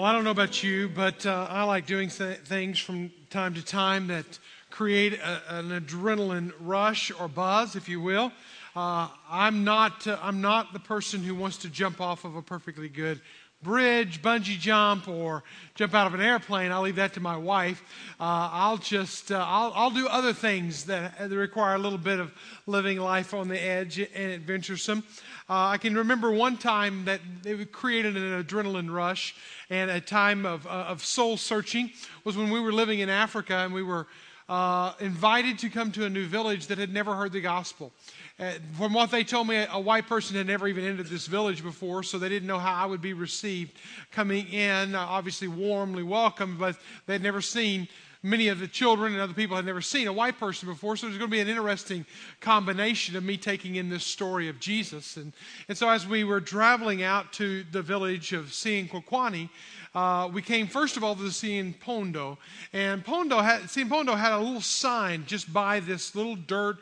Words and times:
Well, 0.00 0.08
I 0.08 0.14
don't 0.14 0.24
know 0.24 0.30
about 0.30 0.62
you, 0.62 0.88
but 0.88 1.26
uh, 1.26 1.46
I 1.50 1.64
like 1.64 1.84
doing 1.84 2.08
th- 2.08 2.38
things 2.38 2.78
from 2.78 3.12
time 3.28 3.52
to 3.52 3.62
time 3.62 4.06
that 4.06 4.38
create 4.70 5.12
a, 5.12 5.58
an 5.58 5.78
adrenaline 5.78 6.54
rush 6.58 7.12
or 7.20 7.28
buzz, 7.28 7.76
if 7.76 7.86
you 7.86 8.00
will. 8.00 8.32
Uh, 8.74 9.08
I'm 9.28 9.62
not. 9.62 10.06
Uh, 10.06 10.16
I'm 10.22 10.40
not 10.40 10.72
the 10.72 10.78
person 10.78 11.22
who 11.22 11.34
wants 11.34 11.58
to 11.58 11.68
jump 11.68 12.00
off 12.00 12.24
of 12.24 12.34
a 12.34 12.40
perfectly 12.40 12.88
good 12.88 13.20
bridge, 13.62 14.22
bungee 14.22 14.58
jump, 14.58 15.06
or 15.08 15.42
jump 15.74 15.94
out 15.94 16.06
of 16.06 16.14
an 16.14 16.20
airplane. 16.20 16.72
I'll 16.72 16.82
leave 16.82 16.96
that 16.96 17.14
to 17.14 17.20
my 17.20 17.36
wife. 17.36 17.82
Uh, 18.18 18.48
I'll 18.52 18.78
just. 18.78 19.30
Uh, 19.30 19.44
I'll, 19.46 19.72
I'll 19.74 19.90
do 19.90 20.06
other 20.08 20.32
things 20.32 20.84
that, 20.86 21.18
that, 21.18 21.30
require 21.30 21.74
a 21.74 21.78
little 21.78 21.98
bit 21.98 22.20
of 22.20 22.32
living 22.66 22.98
life 22.98 23.34
on 23.34 23.48
the 23.48 23.60
edge 23.60 23.98
and 23.98 24.32
adventuresome. 24.32 25.04
Uh, 25.48 25.68
I 25.68 25.78
can 25.78 25.96
remember 25.96 26.30
one 26.30 26.56
time 26.56 27.04
that 27.06 27.20
it 27.44 27.72
created 27.72 28.16
an 28.16 28.44
adrenaline 28.44 28.92
rush 28.92 29.34
and 29.68 29.90
a 29.90 30.00
time 30.00 30.46
of, 30.46 30.66
uh, 30.66 30.70
of 30.88 31.04
soul 31.04 31.36
searching 31.36 31.90
was 32.24 32.36
when 32.36 32.50
we 32.50 32.60
were 32.60 32.72
living 32.72 33.00
in 33.00 33.08
Africa 33.08 33.56
and 33.56 33.74
we 33.74 33.82
were 33.82 34.06
uh, 34.50 34.92
invited 34.98 35.60
to 35.60 35.70
come 35.70 35.92
to 35.92 36.04
a 36.04 36.10
new 36.10 36.26
village 36.26 36.66
that 36.66 36.78
had 36.78 36.92
never 36.92 37.14
heard 37.14 37.32
the 37.32 37.40
gospel. 37.40 37.92
Uh, 38.40 38.52
from 38.72 38.94
what 38.94 39.10
they 39.10 39.22
told 39.22 39.46
me, 39.46 39.66
a, 39.70 39.78
white 39.78 40.06
person 40.06 40.34
had 40.34 40.46
never 40.46 40.66
even 40.66 40.82
entered 40.82 41.06
this 41.08 41.26
village 41.26 41.62
before, 41.62 42.02
so 42.02 42.18
they 42.18 42.30
didn't 42.30 42.48
know 42.48 42.58
how 42.58 42.72
I 42.72 42.86
would 42.86 43.02
be 43.02 43.12
received 43.12 43.76
coming 44.12 44.48
in. 44.48 44.94
Uh, 44.94 44.98
obviously, 44.98 45.46
warmly 45.46 46.02
welcomed, 46.02 46.58
but 46.58 46.76
they'd 47.06 47.22
never 47.22 47.42
seen 47.42 47.86
many 48.22 48.48
of 48.48 48.58
the 48.58 48.66
children 48.66 49.12
and 49.12 49.20
other 49.20 49.34
people 49.34 49.56
had 49.56 49.66
never 49.66 49.82
seen 49.82 50.06
a 50.06 50.12
white 50.12 50.38
person 50.38 50.68
before. 50.68 50.96
So 50.96 51.06
it 51.06 51.10
was 51.10 51.18
going 51.18 51.30
to 51.30 51.34
be 51.34 51.40
an 51.40 51.48
interesting 51.48 52.06
combination 52.40 53.14
of 53.16 53.24
me 53.24 53.36
taking 53.36 53.76
in 53.76 53.90
this 53.90 54.04
story 54.04 54.48
of 54.48 54.58
Jesus. 54.58 55.16
And, 55.16 55.32
and 55.68 55.76
so 55.76 55.88
as 55.88 56.06
we 56.06 56.24
were 56.24 56.40
traveling 56.40 57.02
out 57.02 57.32
to 57.34 57.64
the 57.72 57.82
village 57.82 58.32
of 58.32 58.46
Sienquaquani, 58.46 59.48
uh, 59.94 60.30
we 60.32 60.42
came 60.42 60.66
first 60.66 60.96
of 60.96 61.04
all 61.04 61.14
to 61.14 61.22
the 61.22 61.28
Cien 61.28 61.78
Pondo. 61.78 62.38
And 62.72 63.04
Pondo 63.04 63.40
had, 63.40 63.62
Pondo 63.88 64.14
had 64.14 64.32
a 64.32 64.38
little 64.38 64.60
sign 64.60 65.24
just 65.26 65.52
by 65.52 65.80
this 65.80 66.14
little 66.14 66.36
dirt 66.36 66.76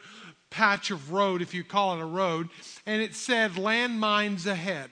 patch 0.51 0.91
of 0.91 1.13
road, 1.13 1.43
if 1.43 1.55
you 1.55 1.65
call 1.65 1.95
it 1.97 2.01
a 2.01 2.07
road, 2.07 2.49
and 2.87 3.03
it 3.03 3.15
said 3.15 3.53
landmines 3.53 4.47
ahead. 4.47 4.91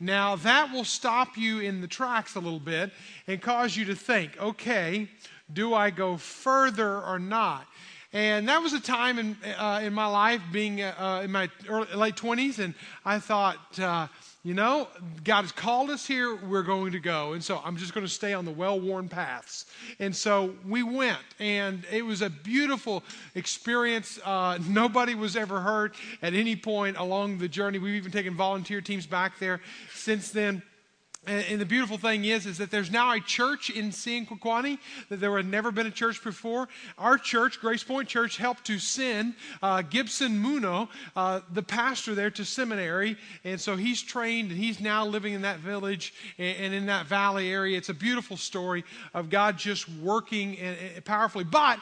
Now, 0.00 0.36
that 0.36 0.72
will 0.72 0.84
stop 0.84 1.36
you 1.36 1.60
in 1.60 1.80
the 1.80 1.88
tracks 1.88 2.36
a 2.36 2.40
little 2.40 2.60
bit 2.60 2.92
and 3.26 3.42
cause 3.42 3.76
you 3.76 3.84
to 3.86 3.96
think, 3.96 4.40
okay, 4.40 5.08
do 5.52 5.74
I 5.74 5.90
go 5.90 6.16
further 6.16 7.02
or 7.02 7.18
not? 7.18 7.66
And 8.12 8.48
that 8.48 8.62
was 8.62 8.72
a 8.72 8.80
time 8.80 9.18
in, 9.18 9.36
uh, 9.58 9.80
in 9.82 9.92
my 9.92 10.06
life, 10.06 10.40
being 10.50 10.80
uh, 10.80 11.22
in 11.24 11.32
my 11.32 11.50
early, 11.68 11.92
late 11.94 12.14
20s, 12.14 12.58
and 12.58 12.74
I 13.04 13.18
thought, 13.18 13.78
uh, 13.78 14.06
you 14.44 14.54
know, 14.54 14.86
God 15.24 15.42
has 15.42 15.52
called 15.52 15.90
us 15.90 16.06
here, 16.06 16.36
we're 16.36 16.62
going 16.62 16.92
to 16.92 17.00
go. 17.00 17.32
And 17.32 17.42
so 17.42 17.60
I'm 17.64 17.76
just 17.76 17.92
going 17.92 18.06
to 18.06 18.12
stay 18.12 18.34
on 18.34 18.44
the 18.44 18.52
well 18.52 18.78
worn 18.78 19.08
paths. 19.08 19.66
And 19.98 20.14
so 20.14 20.54
we 20.66 20.82
went, 20.82 21.18
and 21.40 21.84
it 21.90 22.02
was 22.02 22.22
a 22.22 22.30
beautiful 22.30 23.02
experience. 23.34 24.18
Uh, 24.24 24.58
nobody 24.68 25.16
was 25.16 25.36
ever 25.36 25.60
hurt 25.60 25.96
at 26.22 26.34
any 26.34 26.54
point 26.54 26.96
along 26.96 27.38
the 27.38 27.48
journey. 27.48 27.78
We've 27.78 27.96
even 27.96 28.12
taken 28.12 28.34
volunteer 28.34 28.80
teams 28.80 29.06
back 29.06 29.38
there 29.40 29.60
since 29.92 30.30
then. 30.30 30.62
And 31.28 31.60
the 31.60 31.66
beautiful 31.66 31.98
thing 31.98 32.24
is, 32.24 32.46
is 32.46 32.56
that 32.58 32.70
there's 32.70 32.90
now 32.90 33.12
a 33.12 33.20
church 33.20 33.68
in 33.68 33.90
Sienquaquani 33.90 34.78
that 35.10 35.20
there 35.20 35.36
had 35.36 35.46
never 35.46 35.70
been 35.70 35.86
a 35.86 35.90
church 35.90 36.24
before. 36.24 36.68
Our 36.96 37.18
church, 37.18 37.60
Grace 37.60 37.84
Point 37.84 38.08
Church, 38.08 38.38
helped 38.38 38.64
to 38.66 38.78
send 38.78 39.34
uh, 39.62 39.82
Gibson 39.82 40.40
Muno, 40.40 40.88
uh, 41.14 41.40
the 41.52 41.62
pastor 41.62 42.14
there, 42.14 42.30
to 42.30 42.44
seminary. 42.44 43.18
And 43.44 43.60
so 43.60 43.76
he's 43.76 44.02
trained 44.02 44.50
and 44.50 44.58
he's 44.58 44.80
now 44.80 45.04
living 45.04 45.34
in 45.34 45.42
that 45.42 45.58
village 45.58 46.14
and, 46.38 46.56
and 46.56 46.74
in 46.74 46.86
that 46.86 47.06
valley 47.06 47.50
area. 47.50 47.76
It's 47.76 47.90
a 47.90 47.94
beautiful 47.94 48.38
story 48.38 48.84
of 49.12 49.28
God 49.28 49.58
just 49.58 49.86
working 49.88 50.58
and, 50.58 50.78
and 50.94 51.04
powerfully. 51.04 51.44
But 51.44 51.78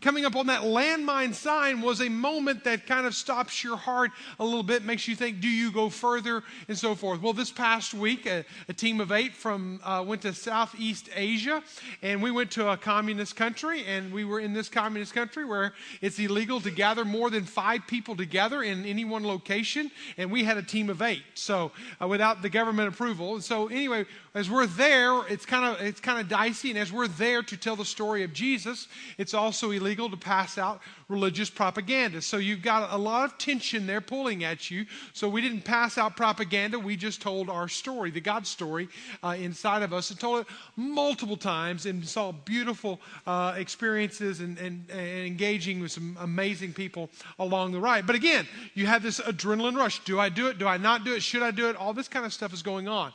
coming 0.00 0.24
up 0.24 0.36
on 0.36 0.46
that 0.46 0.62
landmine 0.62 1.34
sign 1.34 1.80
was 1.80 2.00
a 2.00 2.08
moment 2.08 2.64
that 2.64 2.86
kind 2.86 3.06
of 3.06 3.14
stops 3.14 3.64
your 3.64 3.76
heart 3.76 4.12
a 4.38 4.44
little 4.44 4.62
bit, 4.62 4.84
makes 4.84 5.08
you 5.08 5.16
think, 5.16 5.40
do 5.40 5.48
you 5.48 5.72
go 5.72 5.88
further 5.88 6.42
and 6.68 6.78
so 6.78 6.94
forth. 6.94 7.20
Well, 7.20 7.32
this 7.32 7.50
past 7.50 7.92
week, 7.92 8.26
a, 8.26 8.44
a 8.68 8.72
team 8.84 9.00
of 9.00 9.12
eight 9.12 9.32
from 9.32 9.80
uh, 9.82 10.04
went 10.06 10.20
to 10.20 10.34
Southeast 10.34 11.08
Asia, 11.16 11.62
and 12.02 12.22
we 12.22 12.30
went 12.30 12.50
to 12.50 12.68
a 12.68 12.76
communist 12.76 13.34
country, 13.34 13.82
and 13.86 14.12
we 14.12 14.26
were 14.26 14.38
in 14.38 14.52
this 14.52 14.68
communist 14.68 15.14
country 15.14 15.42
where 15.42 15.72
it's 16.02 16.18
illegal 16.18 16.60
to 16.60 16.70
gather 16.70 17.02
more 17.02 17.30
than 17.30 17.44
five 17.44 17.80
people 17.86 18.14
together 18.14 18.62
in 18.62 18.84
any 18.84 19.06
one 19.06 19.26
location, 19.26 19.90
and 20.18 20.30
we 20.30 20.44
had 20.44 20.58
a 20.58 20.62
team 20.62 20.90
of 20.90 21.00
eight, 21.00 21.22
so 21.32 21.72
uh, 21.98 22.06
without 22.06 22.42
the 22.42 22.50
government 22.50 22.88
approval. 22.88 23.36
And 23.36 23.42
So 23.42 23.68
anyway, 23.68 24.04
as 24.34 24.50
we're 24.50 24.66
there, 24.66 25.26
it's 25.28 25.46
kind 25.46 25.64
of 25.64 25.80
it's 25.80 26.00
kind 26.00 26.20
of 26.20 26.28
dicey, 26.28 26.68
and 26.68 26.78
as 26.78 26.92
we're 26.92 27.08
there 27.08 27.42
to 27.42 27.56
tell 27.56 27.76
the 27.76 27.86
story 27.86 28.22
of 28.22 28.34
Jesus, 28.34 28.86
it's 29.16 29.32
also 29.32 29.70
illegal 29.70 30.10
to 30.10 30.16
pass 30.18 30.58
out 30.58 30.82
religious 31.08 31.48
propaganda. 31.48 32.20
So 32.20 32.36
you've 32.36 32.62
got 32.62 32.92
a 32.92 32.98
lot 32.98 33.24
of 33.24 33.38
tension 33.38 33.86
there 33.86 34.00
pulling 34.00 34.42
at 34.44 34.70
you. 34.70 34.86
So 35.12 35.28
we 35.28 35.40
didn't 35.40 35.62
pass 35.62 35.98
out 35.98 36.16
propaganda. 36.16 36.78
We 36.78 36.96
just 36.96 37.22
told 37.22 37.48
our 37.48 37.68
story, 37.68 38.10
the 38.10 38.20
God 38.20 38.46
story 38.46 38.73
uh, 39.22 39.36
inside 39.38 39.82
of 39.82 39.92
us, 39.92 40.10
and 40.10 40.18
told 40.18 40.40
it 40.40 40.46
multiple 40.76 41.36
times 41.36 41.86
and 41.86 42.06
saw 42.06 42.32
beautiful 42.32 43.00
uh, 43.26 43.54
experiences 43.56 44.40
and, 44.40 44.58
and, 44.58 44.84
and 44.90 45.26
engaging 45.26 45.80
with 45.80 45.92
some 45.92 46.16
amazing 46.20 46.72
people 46.72 47.10
along 47.38 47.72
the 47.72 47.80
ride. 47.80 48.06
But 48.06 48.16
again, 48.16 48.46
you 48.74 48.86
have 48.86 49.02
this 49.02 49.20
adrenaline 49.20 49.76
rush. 49.76 50.04
Do 50.04 50.20
I 50.20 50.28
do 50.28 50.48
it? 50.48 50.58
Do 50.58 50.66
I 50.66 50.76
not 50.76 51.04
do 51.04 51.14
it? 51.14 51.22
Should 51.22 51.42
I 51.42 51.50
do 51.50 51.68
it? 51.68 51.76
All 51.76 51.92
this 51.92 52.08
kind 52.08 52.26
of 52.26 52.32
stuff 52.32 52.52
is 52.52 52.62
going 52.62 52.88
on. 52.88 53.12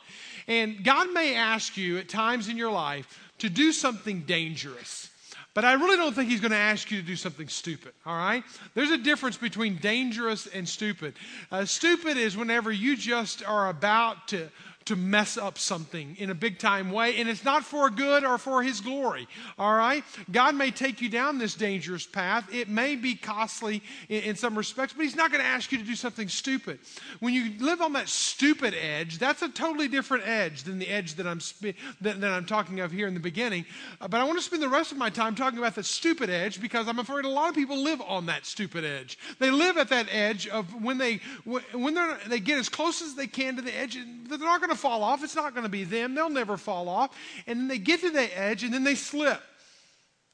And 0.48 0.82
God 0.84 1.12
may 1.12 1.36
ask 1.36 1.76
you 1.76 1.98
at 1.98 2.08
times 2.08 2.48
in 2.48 2.56
your 2.56 2.72
life 2.72 3.06
to 3.38 3.48
do 3.48 3.72
something 3.72 4.20
dangerous. 4.20 5.10
But 5.52 5.64
I 5.64 5.72
really 5.72 5.96
don't 5.96 6.14
think 6.14 6.30
he's 6.30 6.40
going 6.40 6.52
to 6.52 6.56
ask 6.56 6.90
you 6.92 7.00
to 7.00 7.06
do 7.06 7.16
something 7.16 7.48
stupid, 7.48 7.92
all 8.06 8.16
right? 8.16 8.44
There's 8.74 8.92
a 8.92 8.98
difference 8.98 9.36
between 9.36 9.76
dangerous 9.76 10.46
and 10.46 10.68
stupid. 10.68 11.14
Uh, 11.50 11.64
stupid 11.64 12.16
is 12.16 12.36
whenever 12.36 12.70
you 12.70 12.96
just 12.96 13.44
are 13.44 13.68
about 13.68 14.28
to 14.28 14.48
to 14.90 14.96
mess 14.96 15.38
up 15.38 15.56
something 15.56 16.16
in 16.18 16.30
a 16.30 16.34
big 16.34 16.58
time 16.58 16.90
way, 16.90 17.16
and 17.20 17.28
it's 17.28 17.44
not 17.44 17.64
for 17.64 17.88
good 17.90 18.24
or 18.24 18.38
for 18.38 18.60
His 18.60 18.80
glory. 18.80 19.28
All 19.56 19.72
right? 19.72 20.02
God 20.32 20.56
may 20.56 20.72
take 20.72 21.00
you 21.00 21.08
down 21.08 21.38
this 21.38 21.54
dangerous 21.54 22.04
path. 22.04 22.52
It 22.52 22.68
may 22.68 22.96
be 22.96 23.14
costly 23.14 23.84
in, 24.08 24.22
in 24.24 24.36
some 24.36 24.58
respects, 24.58 24.92
but 24.92 25.04
He's 25.04 25.14
not 25.14 25.30
going 25.30 25.42
to 25.42 25.48
ask 25.48 25.70
you 25.70 25.78
to 25.78 25.84
do 25.84 25.94
something 25.94 26.28
stupid. 26.28 26.80
When 27.20 27.32
you 27.32 27.52
live 27.60 27.80
on 27.80 27.92
that 27.92 28.08
stupid 28.08 28.74
edge, 28.74 29.18
that's 29.18 29.42
a 29.42 29.48
totally 29.48 29.86
different 29.86 30.26
edge 30.26 30.64
than 30.64 30.80
the 30.80 30.88
edge 30.88 31.14
that 31.14 31.26
I'm, 31.26 31.38
spe- 31.38 31.76
that, 32.00 32.20
that 32.20 32.32
I'm 32.32 32.46
talking 32.46 32.80
of 32.80 32.90
here 32.90 33.06
in 33.06 33.14
the 33.14 33.20
beginning. 33.20 33.66
Uh, 34.00 34.08
but 34.08 34.20
I 34.20 34.24
want 34.24 34.38
to 34.38 34.44
spend 34.44 34.60
the 34.60 34.68
rest 34.68 34.90
of 34.90 34.98
my 34.98 35.08
time 35.08 35.36
talking 35.36 35.60
about 35.60 35.76
the 35.76 35.84
stupid 35.84 36.30
edge 36.30 36.60
because 36.60 36.88
I'm 36.88 36.98
afraid 36.98 37.24
a 37.24 37.28
lot 37.28 37.48
of 37.48 37.54
people 37.54 37.80
live 37.80 38.00
on 38.00 38.26
that 38.26 38.44
stupid 38.44 38.84
edge. 38.84 39.18
They 39.38 39.52
live 39.52 39.76
at 39.76 39.90
that 39.90 40.08
edge 40.10 40.48
of 40.48 40.82
when 40.82 40.98
they 40.98 41.20
when 41.44 41.96
they 42.26 42.40
get 42.40 42.58
as 42.58 42.68
close 42.68 43.02
as 43.02 43.14
they 43.14 43.28
can 43.28 43.54
to 43.54 43.62
the 43.62 43.76
edge, 43.76 43.96
they're 44.28 44.38
not 44.38 44.60
going 44.60 44.70
to 44.70 44.76
fall 44.80 45.02
off. 45.02 45.22
It's 45.22 45.36
not 45.36 45.54
going 45.54 45.64
to 45.64 45.70
be 45.70 45.84
them. 45.84 46.14
They'll 46.14 46.30
never 46.30 46.56
fall 46.56 46.88
off. 46.88 47.16
And 47.46 47.60
then 47.60 47.68
they 47.68 47.78
get 47.78 48.00
to 48.00 48.10
the 48.10 48.38
edge 48.38 48.64
and 48.64 48.72
then 48.72 48.84
they 48.84 48.94
slip. 48.94 49.40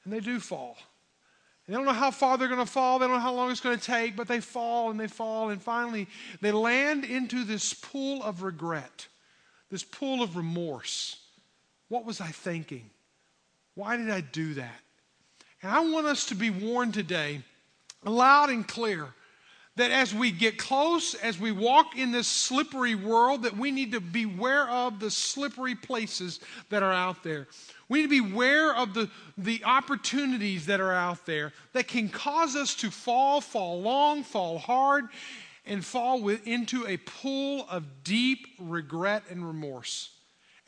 And 0.05 0.13
they 0.13 0.21
do 0.21 0.39
fall. 0.41 0.77
And 1.67 1.75
they 1.75 1.79
don't 1.79 1.87
know 1.87 1.93
how 1.93 2.11
far 2.11 2.39
they're 2.39 2.49
going 2.49 2.65
to 2.65 2.71
fall. 2.71 2.99
They 2.99 3.07
don't 3.07 3.17
know 3.17 3.21
how 3.21 3.35
long 3.35 3.51
it's 3.51 3.61
going 3.61 3.79
to 3.79 3.85
take, 3.85 4.17
but 4.17 4.29
they 4.29 4.41
fall 4.41 4.91
and 4.91 4.99
they 4.99 5.09
fall. 5.09 5.51
And 5.51 5.61
finally, 5.61 6.07
they 6.41 6.53
land 6.53 7.05
into 7.05 7.45
this 7.45 7.75
pool 7.75 8.23
of 8.23 8.43
regret, 8.43 9.09
this 9.71 9.83
pool 9.83 10.23
of 10.23 10.37
remorse. 10.37 11.17
What 11.89 12.05
was 12.05 12.21
I 12.21 12.29
thinking? 12.29 12.89
Why 13.75 13.97
did 13.97 14.11
I 14.11 14.21
do 14.21 14.55
that? 14.55 14.81
And 15.63 15.73
I 15.73 15.81
want 15.81 16.07
us 16.07 16.27
to 16.27 16.35
be 16.35 16.51
warned 16.51 16.95
today, 16.95 17.43
loud 18.05 18.51
and 18.51 18.67
clear, 18.67 19.09
that 19.77 19.91
as 19.91 20.15
we 20.15 20.31
get 20.31 20.59
close, 20.59 21.15
as 21.15 21.39
we 21.39 21.53
walk 21.53 21.97
in 21.97 22.11
this 22.11 22.27
slippery 22.27 22.95
world, 22.95 23.43
that 23.43 23.57
we 23.57 23.71
need 23.71 23.93
to 23.93 24.01
beware 24.01 24.69
of 24.69 24.99
the 25.01 25.11
slippery 25.11 25.75
places 25.75 26.41
that 26.71 26.83
are 26.83 26.93
out 26.93 27.23
there. 27.23 27.47
We 27.89 28.01
need 28.01 28.11
to 28.11 28.23
be 28.23 28.33
aware 28.33 28.75
of 28.75 28.95
the, 28.95 29.11
the 29.37 29.63
opportunities 29.65 30.67
that 30.67 30.81
are 30.81 30.93
out 30.93 31.25
there 31.27 31.53
that 31.73 31.87
can 31.87 32.09
cause 32.09 32.57
us 32.57 32.75
to 32.77 32.91
fall, 32.91 33.41
fall 33.41 33.81
long, 33.81 34.25
fall 34.25 34.59
hard, 34.59 35.07
and 35.67 35.85
fall 35.85 36.23
with, 36.23 36.47
into 36.47 36.87
a 36.87 36.97
pool 36.97 37.67
of 37.71 38.03
deep 38.03 38.47
regret 38.59 39.25
and 39.31 39.47
remorse. 39.47 40.16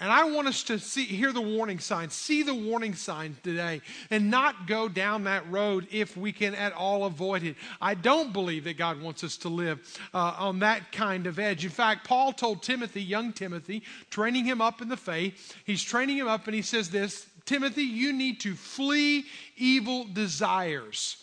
And 0.01 0.13
I 0.13 0.25
want 0.25 0.47
us 0.47 0.63
to 0.65 0.79
see, 0.79 1.05
hear 1.05 1.33
the 1.33 1.41
warning 1.41 1.81
signs, 1.81 2.15
see 2.15 2.45
the 2.45 2.55
warning 2.55 2.95
signs 2.95 3.37
today, 3.43 3.81
and 4.11 4.31
not 4.31 4.69
go 4.69 4.89
down 4.89 5.25
that 5.25 5.51
road 5.51 5.89
if 5.91 6.17
we 6.17 6.31
can 6.31 6.55
at 6.55 6.73
all 6.73 7.05
avoid 7.05 7.43
it. 7.43 7.57
I 7.81 7.95
don't 7.95 8.33
believe 8.33 8.63
that 8.65 8.79
God 8.79 9.03
wants 9.03 9.25
us 9.25 9.37
to 9.39 9.49
live 9.49 9.81
uh, 10.15 10.37
on 10.39 10.61
that 10.61 10.93
kind 10.93 11.27
of 11.27 11.41
edge. 11.41 11.65
In 11.65 11.71
fact, 11.71 12.07
Paul 12.07 12.33
told 12.33 12.63
Timothy, 12.63 13.03
young 13.03 13.33
Timothy, 13.33 13.83
training 14.09 14.45
him 14.45 14.61
up 14.61 14.81
in 14.81 14.89
the 14.89 14.97
faith, 14.97 15.57
he's 15.65 15.83
training 15.83 16.17
him 16.17 16.29
up, 16.29 16.47
and 16.47 16.55
he 16.55 16.63
says 16.63 16.91
this 16.91 17.27
Timothy, 17.45 17.83
you 17.83 18.13
need 18.13 18.39
to 18.41 18.55
flee 18.55 19.25
evil 19.57 20.05
desires 20.05 21.17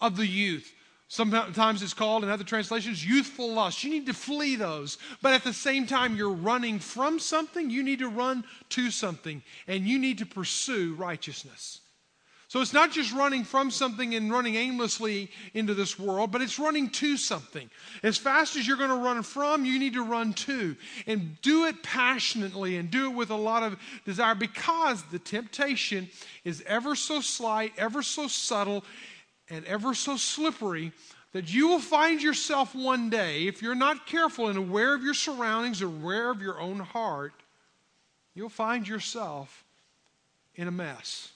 of 0.00 0.16
the 0.16 0.26
youth 0.26 0.72
Sometimes 1.14 1.80
it's 1.80 1.94
called 1.94 2.24
in 2.24 2.28
other 2.28 2.42
translations 2.42 3.06
youthful 3.06 3.52
lust. 3.52 3.84
You 3.84 3.90
need 3.90 4.06
to 4.06 4.12
flee 4.12 4.56
those. 4.56 4.98
But 5.22 5.32
at 5.32 5.44
the 5.44 5.52
same 5.52 5.86
time, 5.86 6.16
you're 6.16 6.28
running 6.28 6.80
from 6.80 7.20
something, 7.20 7.70
you 7.70 7.84
need 7.84 8.00
to 8.00 8.08
run 8.08 8.42
to 8.70 8.90
something, 8.90 9.40
and 9.68 9.86
you 9.86 10.00
need 10.00 10.18
to 10.18 10.26
pursue 10.26 10.96
righteousness. 10.96 11.82
So 12.48 12.60
it's 12.60 12.72
not 12.72 12.90
just 12.90 13.12
running 13.12 13.44
from 13.44 13.70
something 13.70 14.16
and 14.16 14.32
running 14.32 14.56
aimlessly 14.56 15.30
into 15.54 15.72
this 15.72 16.00
world, 16.00 16.32
but 16.32 16.42
it's 16.42 16.58
running 16.58 16.90
to 16.90 17.16
something. 17.16 17.70
As 18.02 18.18
fast 18.18 18.56
as 18.56 18.66
you're 18.66 18.76
going 18.76 18.90
to 18.90 18.96
run 18.96 19.22
from, 19.22 19.64
you 19.64 19.78
need 19.78 19.94
to 19.94 20.02
run 20.02 20.32
to. 20.32 20.76
And 21.06 21.40
do 21.42 21.66
it 21.66 21.80
passionately 21.84 22.76
and 22.76 22.90
do 22.90 23.10
it 23.10 23.14
with 23.14 23.30
a 23.30 23.36
lot 23.36 23.62
of 23.62 23.78
desire 24.04 24.34
because 24.34 25.04
the 25.12 25.20
temptation 25.20 26.08
is 26.42 26.60
ever 26.66 26.96
so 26.96 27.20
slight, 27.20 27.72
ever 27.78 28.02
so 28.02 28.26
subtle, 28.26 28.84
and 29.50 29.64
ever 29.66 29.94
so 29.94 30.16
slippery 30.16 30.92
that 31.32 31.52
you 31.52 31.68
will 31.68 31.80
find 31.80 32.22
yourself 32.22 32.74
one 32.74 33.10
day, 33.10 33.46
if 33.46 33.60
you're 33.60 33.74
not 33.74 34.06
careful 34.06 34.48
and 34.48 34.56
aware 34.56 34.94
of 34.94 35.02
your 35.02 35.14
surroundings, 35.14 35.82
aware 35.82 36.30
of 36.30 36.40
your 36.40 36.60
own 36.60 36.78
heart, 36.78 37.32
you'll 38.34 38.48
find 38.48 38.86
yourself 38.86 39.64
in 40.54 40.68
a 40.68 40.70
mess 40.70 41.32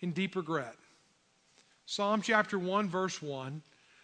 in 0.00 0.12
deep 0.12 0.36
regret. 0.36 0.76
Psalm 1.86 2.22
chapter 2.22 2.58
1, 2.58 2.88
verse 2.88 3.20
1 3.20 3.62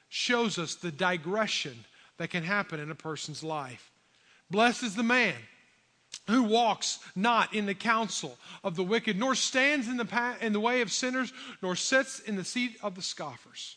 shows 0.09 0.59
us 0.59 0.75
the 0.75 0.91
digression 0.91 1.85
that 2.17 2.31
can 2.31 2.43
happen 2.43 2.81
in 2.81 2.91
a 2.91 2.95
person's 2.95 3.45
life. 3.45 3.91
Blessed 4.51 4.83
is 4.83 4.95
the 4.95 5.03
man 5.03 5.35
who 6.29 6.45
walks 6.45 7.01
not 7.17 7.55
in 7.55 7.67
the 7.67 7.75
counsel 7.75 8.39
of 8.63 8.77
the 8.77 8.85
wicked, 8.85 9.19
nor 9.19 9.35
stands 9.35 9.89
in 9.89 9.97
the, 9.97 10.37
in 10.41 10.53
the 10.53 10.61
way 10.61 10.83
of 10.83 10.93
sinners, 10.93 11.33
nor 11.63 11.75
sits 11.75 12.21
in 12.21 12.37
the 12.37 12.45
seat 12.45 12.77
of 12.83 12.95
the 12.95 13.03
scoffers. 13.03 13.77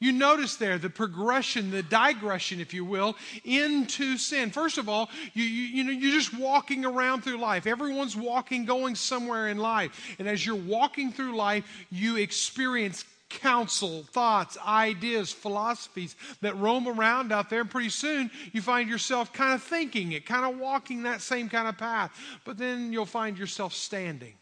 You 0.00 0.12
notice 0.12 0.56
there 0.56 0.78
the 0.78 0.88
progression, 0.88 1.70
the 1.70 1.82
digression, 1.82 2.58
if 2.58 2.72
you 2.72 2.86
will, 2.86 3.16
into 3.44 4.16
sin. 4.16 4.50
First 4.50 4.78
of 4.78 4.88
all, 4.88 5.10
you, 5.34 5.44
you, 5.44 5.62
you, 5.62 5.84
know, 5.84 5.90
you're 5.90 6.18
just 6.18 6.34
walking 6.34 6.86
around 6.86 7.22
through 7.22 7.36
life. 7.36 7.66
Everyone's 7.66 8.16
walking, 8.16 8.64
going 8.64 8.94
somewhere 8.94 9.48
in 9.48 9.58
life. 9.58 10.16
And 10.18 10.26
as 10.26 10.44
you're 10.44 10.56
walking 10.56 11.12
through 11.12 11.36
life, 11.36 11.64
you 11.90 12.16
experience 12.16 13.04
counsel, 13.30 14.02
thoughts, 14.02 14.58
ideas, 14.66 15.32
philosophies 15.32 16.16
that 16.42 16.56
roam 16.58 16.86
around 16.86 17.32
out 17.32 17.48
there. 17.48 17.62
And 17.62 17.70
pretty 17.70 17.88
soon 17.88 18.30
you 18.52 18.60
find 18.60 18.90
yourself 18.90 19.32
kind 19.32 19.54
of 19.54 19.62
thinking 19.62 20.12
it, 20.12 20.26
kind 20.26 20.52
of 20.52 20.60
walking 20.60 21.04
that 21.04 21.22
same 21.22 21.48
kind 21.48 21.68
of 21.68 21.78
path. 21.78 22.10
But 22.44 22.58
then 22.58 22.92
you'll 22.92 23.06
find 23.06 23.38
yourself 23.38 23.72
standing. 23.72 24.34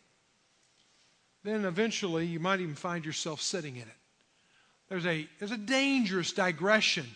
Then 1.44 1.64
eventually 1.64 2.26
you 2.26 2.40
might 2.40 2.60
even 2.60 2.74
find 2.74 3.04
yourself 3.04 3.40
sitting 3.40 3.76
in 3.76 3.82
it. 3.82 3.88
There's 4.88 5.06
a, 5.06 5.28
there's 5.38 5.52
a 5.52 5.58
dangerous 5.58 6.32
digression 6.32 7.06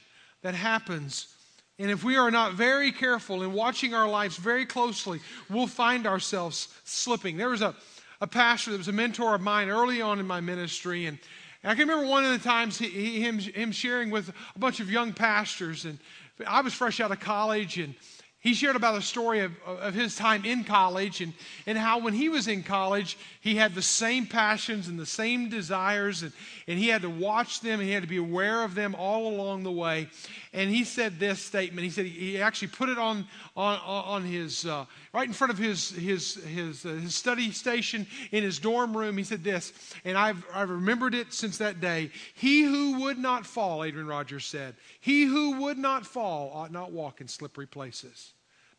that 0.43 0.55
happens. 0.55 1.35
And 1.79 1.91
if 1.91 2.05
we 2.05 2.17
are 2.17 2.31
not 2.31 2.53
very 2.53 2.93
careful 2.93 3.43
in 3.43 3.53
watching 3.53 3.95
our 3.95 4.09
lives 4.09 4.37
very 4.37 4.67
closely, 4.67 5.21
we'll 5.49 5.67
find 5.67 6.07
ourselves 6.07 6.69
slipping. 6.85 7.39
There 7.39 7.49
was 7.49 7.63
a, 7.63 7.75
a 8.21 8.27
pastor 8.27 8.73
that 8.73 8.79
was 8.79 8.89
a 8.89 8.93
mentor 8.93 9.35
of 9.35 9.41
mine 9.41 9.71
early 9.71 10.03
on 10.03 10.21
in 10.21 10.27
my 10.27 10.41
ministry, 10.41 11.07
and, 11.07 11.19
I 11.65 11.75
can 11.75 11.89
remember 11.89 12.09
one 12.09 12.25
of 12.25 12.33
the 12.33 12.39
times 12.39 12.79
he, 12.79 12.89
he, 12.89 13.21
him, 13.21 13.39
him 13.39 13.71
sharing 13.71 14.11
with 14.11 14.31
a 14.55 14.59
bunch 14.59 14.81
of 14.81 14.91
young 14.91 15.13
pastors, 15.13 15.85
and 15.85 15.99
I 16.45 16.61
was 16.61 16.75
fresh 16.75 16.99
out 16.99 17.13
of 17.13 17.21
college, 17.21 17.79
and 17.79 17.95
he 18.43 18.55
shared 18.55 18.75
about 18.75 18.97
a 18.97 19.03
story 19.03 19.39
of, 19.39 19.53
of 19.65 19.95
his 19.95 20.17
time 20.17 20.45
in 20.45 20.65
college 20.65 21.21
and, 21.21 21.33
and 21.65 21.79
how 21.79 22.01
when 22.01 22.13
he 22.13 22.29
was 22.29 22.49
in 22.49 22.65
college, 22.65 23.17
he 23.41 23.55
had 23.55 23.73
the 23.73 23.83
same 23.83 24.27
passions 24.27 24.89
and 24.89 24.99
the 24.99 25.07
same 25.07 25.49
desires, 25.49 26.25
and, 26.25 26.33
and 26.67 26.77
he 26.77 26.89
had 26.89 27.03
to 27.03 27.09
watch 27.09 27.61
them 27.61 27.79
and 27.79 27.89
he 27.89 27.95
had 27.95 28.03
to 28.03 28.09
be 28.09 28.17
aware 28.17 28.65
of 28.65 28.75
them 28.75 28.97
all 28.97 29.29
along 29.29 29.63
the 29.63 29.71
way. 29.71 30.09
And 30.53 30.69
he 30.71 30.83
said 30.83 31.21
this 31.21 31.41
statement. 31.41 31.85
He 31.85 31.91
said 31.91 32.05
he 32.05 32.43
actually 32.43 32.69
put 32.69 32.89
it 32.89 32.99
on, 32.99 33.27
on, 33.57 33.79
on 33.87 34.25
his, 34.25 34.67
uh, 34.67 34.87
right 35.15 35.27
in 35.27 35.33
front 35.33 35.53
of 35.53 35.59
his, 35.59 35.91
his, 35.91 36.35
his, 36.35 36.85
uh, 36.85 36.89
his 36.89 37.15
study 37.15 37.53
station 37.53 38.09
in 38.33 38.43
his 38.43 38.59
dorm 38.59 38.97
room. 38.97 39.17
He 39.17 39.25
said 39.25 39.45
this, 39.45 39.73
and 40.05 40.19
I've, 40.19 40.45
I've 40.53 40.69
remembered 40.69 41.15
it 41.15 41.33
since 41.33 41.59
that 41.59 41.81
day. 41.81 42.11
He 42.35 42.63
who 42.63 43.03
would 43.03 43.19
not 43.19 43.47
fall, 43.47 43.85
Adrian 43.85 44.09
Rogers 44.09 44.45
said, 44.45 44.75
he 45.01 45.25
who 45.25 45.61
would 45.61 45.79
not 45.79 46.05
fall 46.05 46.51
ought 46.53 46.73
not 46.73 46.91
walk 46.91 47.21
in 47.21 47.29
slippery 47.29 47.67
places. 47.67 48.32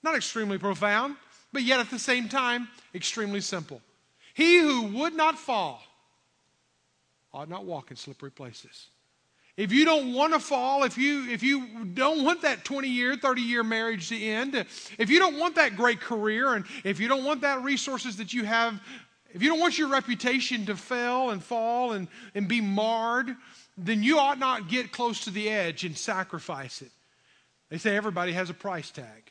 Not 0.04 0.16
extremely 0.16 0.58
profound, 0.58 1.16
but 1.52 1.64
yet 1.64 1.80
at 1.80 1.90
the 1.90 2.00
same 2.00 2.28
time, 2.28 2.68
extremely 2.94 3.42
simple. 3.42 3.82
He 4.34 4.60
who 4.60 4.84
would 5.00 5.14
not 5.14 5.38
fall 5.38 5.82
ought 7.34 7.50
not 7.50 7.66
walk 7.66 7.90
in 7.90 7.98
slippery 7.98 8.32
places. 8.32 8.90
If 9.56 9.72
you 9.72 9.86
don't 9.86 10.14
want 10.14 10.34
to 10.34 10.40
fall, 10.40 10.84
if 10.84 10.98
you, 10.98 11.30
if 11.30 11.44
you 11.44 11.86
don't 11.86 12.24
want 12.24 12.42
that 12.42 12.66
20 12.66 12.88
year, 12.88 13.16
30 13.16 13.42
year 13.42 13.64
marriage 13.64 14.10
to 14.10 14.20
end, 14.20 14.56
if 14.98 15.10
you 15.10 15.20
don't 15.20 15.38
want 15.38 15.56
that 15.56 15.76
great 15.76 16.02
career, 16.02 16.56
and 16.56 16.66
if 16.84 17.00
you 17.00 17.08
don't 17.08 17.24
want 17.24 17.42
that 17.42 17.62
resources 17.62 18.18
that 18.18 18.34
you 18.34 18.46
have, 18.46 18.82
if 19.32 19.44
you 19.44 19.50
don't 19.50 19.60
want 19.60 19.78
your 19.78 19.90
reputation 19.90 20.66
to 20.66 20.76
fail 20.76 21.30
and 21.30 21.44
fall 21.44 21.94
and, 21.94 22.08
and 22.34 22.48
be 22.48 22.62
marred, 22.62 23.36
then 23.78 24.02
you 24.02 24.18
ought 24.18 24.40
not 24.40 24.70
get 24.70 24.92
close 24.92 25.22
to 25.22 25.30
the 25.30 25.50
edge 25.50 25.84
and 25.84 25.96
sacrifice 25.96 26.82
it. 26.82 26.92
They 27.70 27.78
say 27.78 27.96
everybody 27.96 28.32
has 28.32 28.50
a 28.50 28.56
price 28.56 28.90
tag. 28.90 29.23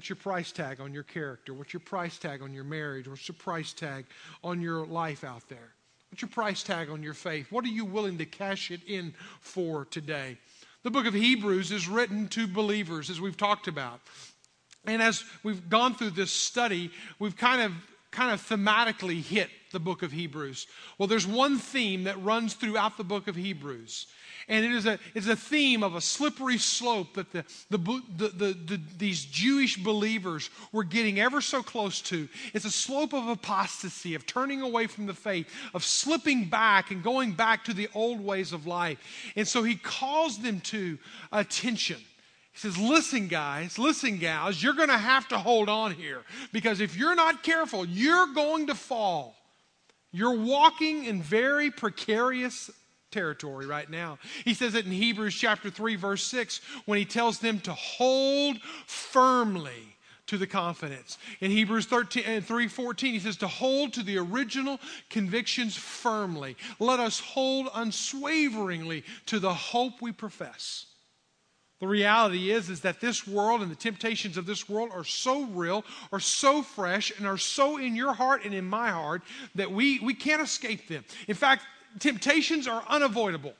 What's 0.00 0.08
your 0.08 0.16
price 0.16 0.50
tag 0.50 0.80
on 0.80 0.94
your 0.94 1.02
character? 1.02 1.52
What's 1.52 1.74
your 1.74 1.80
price 1.80 2.16
tag 2.16 2.40
on 2.40 2.54
your 2.54 2.64
marriage? 2.64 3.06
What's 3.06 3.28
your 3.28 3.34
price 3.34 3.74
tag 3.74 4.06
on 4.42 4.62
your 4.62 4.86
life 4.86 5.24
out 5.24 5.46
there? 5.50 5.74
What's 6.08 6.22
your 6.22 6.30
price 6.30 6.62
tag 6.62 6.88
on 6.88 7.02
your 7.02 7.12
faith? 7.12 7.52
What 7.52 7.66
are 7.66 7.68
you 7.68 7.84
willing 7.84 8.16
to 8.16 8.24
cash 8.24 8.70
it 8.70 8.80
in 8.86 9.12
for 9.40 9.84
today? 9.84 10.38
The 10.84 10.90
book 10.90 11.04
of 11.04 11.12
Hebrews 11.12 11.70
is 11.70 11.86
written 11.86 12.28
to 12.28 12.46
believers, 12.46 13.10
as 13.10 13.20
we've 13.20 13.36
talked 13.36 13.68
about. 13.68 14.00
And 14.86 15.02
as 15.02 15.22
we've 15.42 15.68
gone 15.68 15.94
through 15.94 16.12
this 16.12 16.32
study, 16.32 16.90
we've 17.18 17.36
kind 17.36 17.60
of 17.60 17.74
kind 18.10 18.32
of 18.32 18.40
thematically 18.40 19.22
hit 19.22 19.50
the 19.70 19.80
book 19.80 20.02
of 20.02 20.12
Hebrews. 20.12 20.66
Well, 20.96 21.08
there's 21.08 21.26
one 21.26 21.58
theme 21.58 22.04
that 22.04 22.20
runs 22.24 22.54
throughout 22.54 22.96
the 22.96 23.04
book 23.04 23.28
of 23.28 23.36
Hebrews. 23.36 24.06
And 24.50 24.64
it 24.64 24.72
is 24.72 24.84
a, 24.84 24.98
it's 25.14 25.28
a 25.28 25.36
theme 25.36 25.84
of 25.84 25.94
a 25.94 26.00
slippery 26.00 26.58
slope 26.58 27.14
that 27.14 27.30
the, 27.30 27.44
the, 27.70 27.78
the, 28.16 28.28
the, 28.66 28.80
these 28.98 29.24
Jewish 29.24 29.76
believers 29.76 30.50
were 30.72 30.82
getting 30.82 31.20
ever 31.20 31.40
so 31.40 31.62
close 31.62 32.00
to. 32.02 32.28
It's 32.52 32.64
a 32.64 32.70
slope 32.70 33.14
of 33.14 33.28
apostasy, 33.28 34.16
of 34.16 34.26
turning 34.26 34.60
away 34.60 34.88
from 34.88 35.06
the 35.06 35.14
faith, 35.14 35.48
of 35.72 35.84
slipping 35.84 36.46
back 36.46 36.90
and 36.90 37.00
going 37.00 37.30
back 37.30 37.64
to 37.66 37.72
the 37.72 37.88
old 37.94 38.20
ways 38.20 38.52
of 38.52 38.66
life. 38.66 38.98
And 39.36 39.46
so 39.46 39.62
he 39.62 39.76
calls 39.76 40.38
them 40.38 40.58
to 40.62 40.98
attention. 41.30 41.98
He 41.98 42.58
says, 42.58 42.76
Listen, 42.76 43.28
guys, 43.28 43.78
listen, 43.78 44.18
gals, 44.18 44.60
you're 44.60 44.74
going 44.74 44.88
to 44.88 44.98
have 44.98 45.28
to 45.28 45.38
hold 45.38 45.68
on 45.68 45.92
here 45.92 46.22
because 46.52 46.80
if 46.80 46.96
you're 46.96 47.14
not 47.14 47.44
careful, 47.44 47.84
you're 47.84 48.34
going 48.34 48.66
to 48.66 48.74
fall. 48.74 49.36
You're 50.10 50.36
walking 50.36 51.04
in 51.04 51.22
very 51.22 51.70
precarious 51.70 52.68
territory 53.10 53.66
right 53.66 53.90
now. 53.90 54.18
He 54.44 54.54
says 54.54 54.74
it 54.74 54.86
in 54.86 54.92
Hebrews 54.92 55.34
chapter 55.34 55.70
3 55.70 55.96
verse 55.96 56.24
6 56.24 56.60
when 56.86 56.98
he 56.98 57.04
tells 57.04 57.38
them 57.38 57.60
to 57.60 57.72
hold 57.72 58.58
firmly 58.86 59.96
to 60.30 60.38
the 60.38 60.46
confidence. 60.46 61.18
In 61.40 61.50
Hebrews 61.50 61.86
13 61.86 62.22
uh, 62.24 62.28
and 62.28 62.46
3:14 62.46 62.98
he 63.10 63.18
says 63.18 63.36
to 63.38 63.48
hold 63.48 63.92
to 63.94 64.04
the 64.04 64.16
original 64.18 64.78
convictions 65.08 65.76
firmly. 65.76 66.56
Let 66.78 67.00
us 67.00 67.18
hold 67.18 67.68
unswaveringly 67.74 69.02
to 69.26 69.40
the 69.40 69.52
hope 69.52 70.00
we 70.00 70.12
profess. 70.12 70.86
The 71.80 71.88
reality 71.88 72.52
is, 72.52 72.70
is 72.70 72.82
that 72.82 73.00
this 73.00 73.26
world 73.26 73.62
and 73.62 73.70
the 73.70 73.76
temptations 73.76 74.36
of 74.36 74.46
this 74.46 74.68
world 74.68 74.90
are 74.92 75.02
so 75.02 75.46
real, 75.46 75.84
are 76.12 76.20
so 76.20 76.62
fresh, 76.62 77.10
and 77.16 77.26
are 77.26 77.38
so 77.38 77.78
in 77.78 77.96
your 77.96 78.12
heart 78.12 78.44
and 78.44 78.54
in 78.54 78.66
my 78.66 78.90
heart 78.90 79.22
that 79.54 79.72
we, 79.72 79.98
we 79.98 80.12
can't 80.12 80.42
escape 80.42 80.88
them. 80.88 81.04
In 81.26 81.34
fact, 81.34 81.64
temptations 81.98 82.66
are 82.66 82.84
unavoidable. 82.88 83.54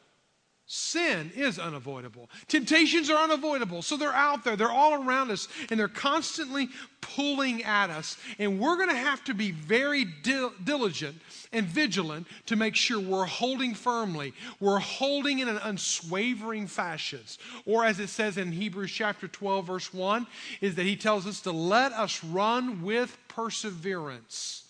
Sin 0.72 1.32
is 1.34 1.58
unavoidable. 1.58 2.30
Temptations 2.46 3.10
are 3.10 3.24
unavoidable. 3.24 3.82
So 3.82 3.96
they're 3.96 4.12
out 4.12 4.44
there, 4.44 4.54
they're 4.54 4.70
all 4.70 5.02
around 5.02 5.32
us, 5.32 5.48
and 5.68 5.80
they're 5.80 5.88
constantly 5.88 6.68
pulling 7.00 7.64
at 7.64 7.90
us. 7.90 8.16
And 8.38 8.60
we're 8.60 8.76
going 8.76 8.90
to 8.90 8.94
have 8.94 9.24
to 9.24 9.34
be 9.34 9.50
very 9.50 10.04
diligent 10.04 11.20
and 11.52 11.66
vigilant 11.66 12.28
to 12.46 12.54
make 12.54 12.76
sure 12.76 13.00
we're 13.00 13.24
holding 13.24 13.74
firmly, 13.74 14.32
we're 14.60 14.78
holding 14.78 15.40
in 15.40 15.48
an 15.48 15.58
unswavering 15.58 16.68
fashion. 16.68 17.18
Or 17.66 17.84
as 17.84 17.98
it 17.98 18.08
says 18.08 18.38
in 18.38 18.52
Hebrews 18.52 18.92
chapter 18.92 19.26
12, 19.26 19.66
verse 19.66 19.92
1, 19.92 20.24
is 20.60 20.76
that 20.76 20.86
he 20.86 20.94
tells 20.94 21.26
us 21.26 21.40
to 21.40 21.50
let 21.50 21.90
us 21.94 22.22
run 22.22 22.82
with 22.82 23.18
perseverance 23.26 24.69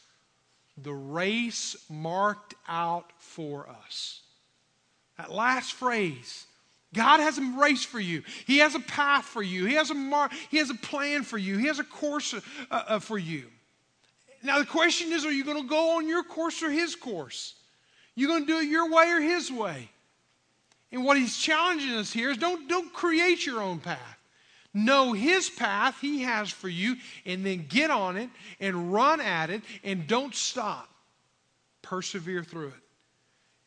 the 0.76 0.92
race 0.92 1.76
marked 1.88 2.54
out 2.68 3.12
for 3.18 3.68
us. 3.68 4.20
That 5.18 5.30
last 5.30 5.74
phrase, 5.74 6.46
God 6.94 7.20
has 7.20 7.38
a 7.38 7.42
race 7.42 7.84
for 7.84 8.00
you. 8.00 8.22
He 8.46 8.58
has 8.58 8.74
a 8.74 8.80
path 8.80 9.24
for 9.24 9.42
you. 9.42 9.66
He 9.66 9.74
has 9.74 9.90
a 9.90 9.94
mar- 9.94 10.30
He 10.50 10.58
has 10.58 10.70
a 10.70 10.74
plan 10.74 11.22
for 11.22 11.38
you. 11.38 11.58
He 11.58 11.66
has 11.66 11.78
a 11.78 11.84
course 11.84 12.34
uh, 12.34 12.40
uh, 12.70 12.98
for 12.98 13.18
you. 13.18 13.44
Now 14.42 14.58
the 14.58 14.66
question 14.66 15.12
is, 15.12 15.24
are 15.24 15.32
you 15.32 15.44
going 15.44 15.60
to 15.60 15.68
go 15.68 15.96
on 15.96 16.08
your 16.08 16.22
course 16.22 16.62
or 16.62 16.70
His 16.70 16.96
course? 16.96 17.54
You 18.14 18.26
going 18.26 18.46
to 18.46 18.46
do 18.46 18.58
it 18.58 18.68
your 18.68 18.90
way 18.90 19.10
or 19.10 19.20
His 19.20 19.52
way? 19.52 19.90
And 20.92 21.04
what 21.04 21.16
he's 21.16 21.36
challenging 21.36 21.94
us 21.94 22.12
here 22.12 22.30
is 22.30 22.36
don't, 22.36 22.68
don't 22.68 22.92
create 22.92 23.46
your 23.46 23.60
own 23.60 23.78
path. 23.78 24.19
Know 24.72 25.12
his 25.12 25.50
path 25.50 25.98
he 26.00 26.22
has 26.22 26.50
for 26.50 26.68
you, 26.68 26.96
and 27.26 27.44
then 27.44 27.66
get 27.68 27.90
on 27.90 28.16
it 28.16 28.30
and 28.60 28.92
run 28.92 29.20
at 29.20 29.50
it 29.50 29.62
and 29.82 30.06
don't 30.06 30.34
stop. 30.34 30.88
Persevere 31.82 32.44
through 32.44 32.68
it. 32.68 32.74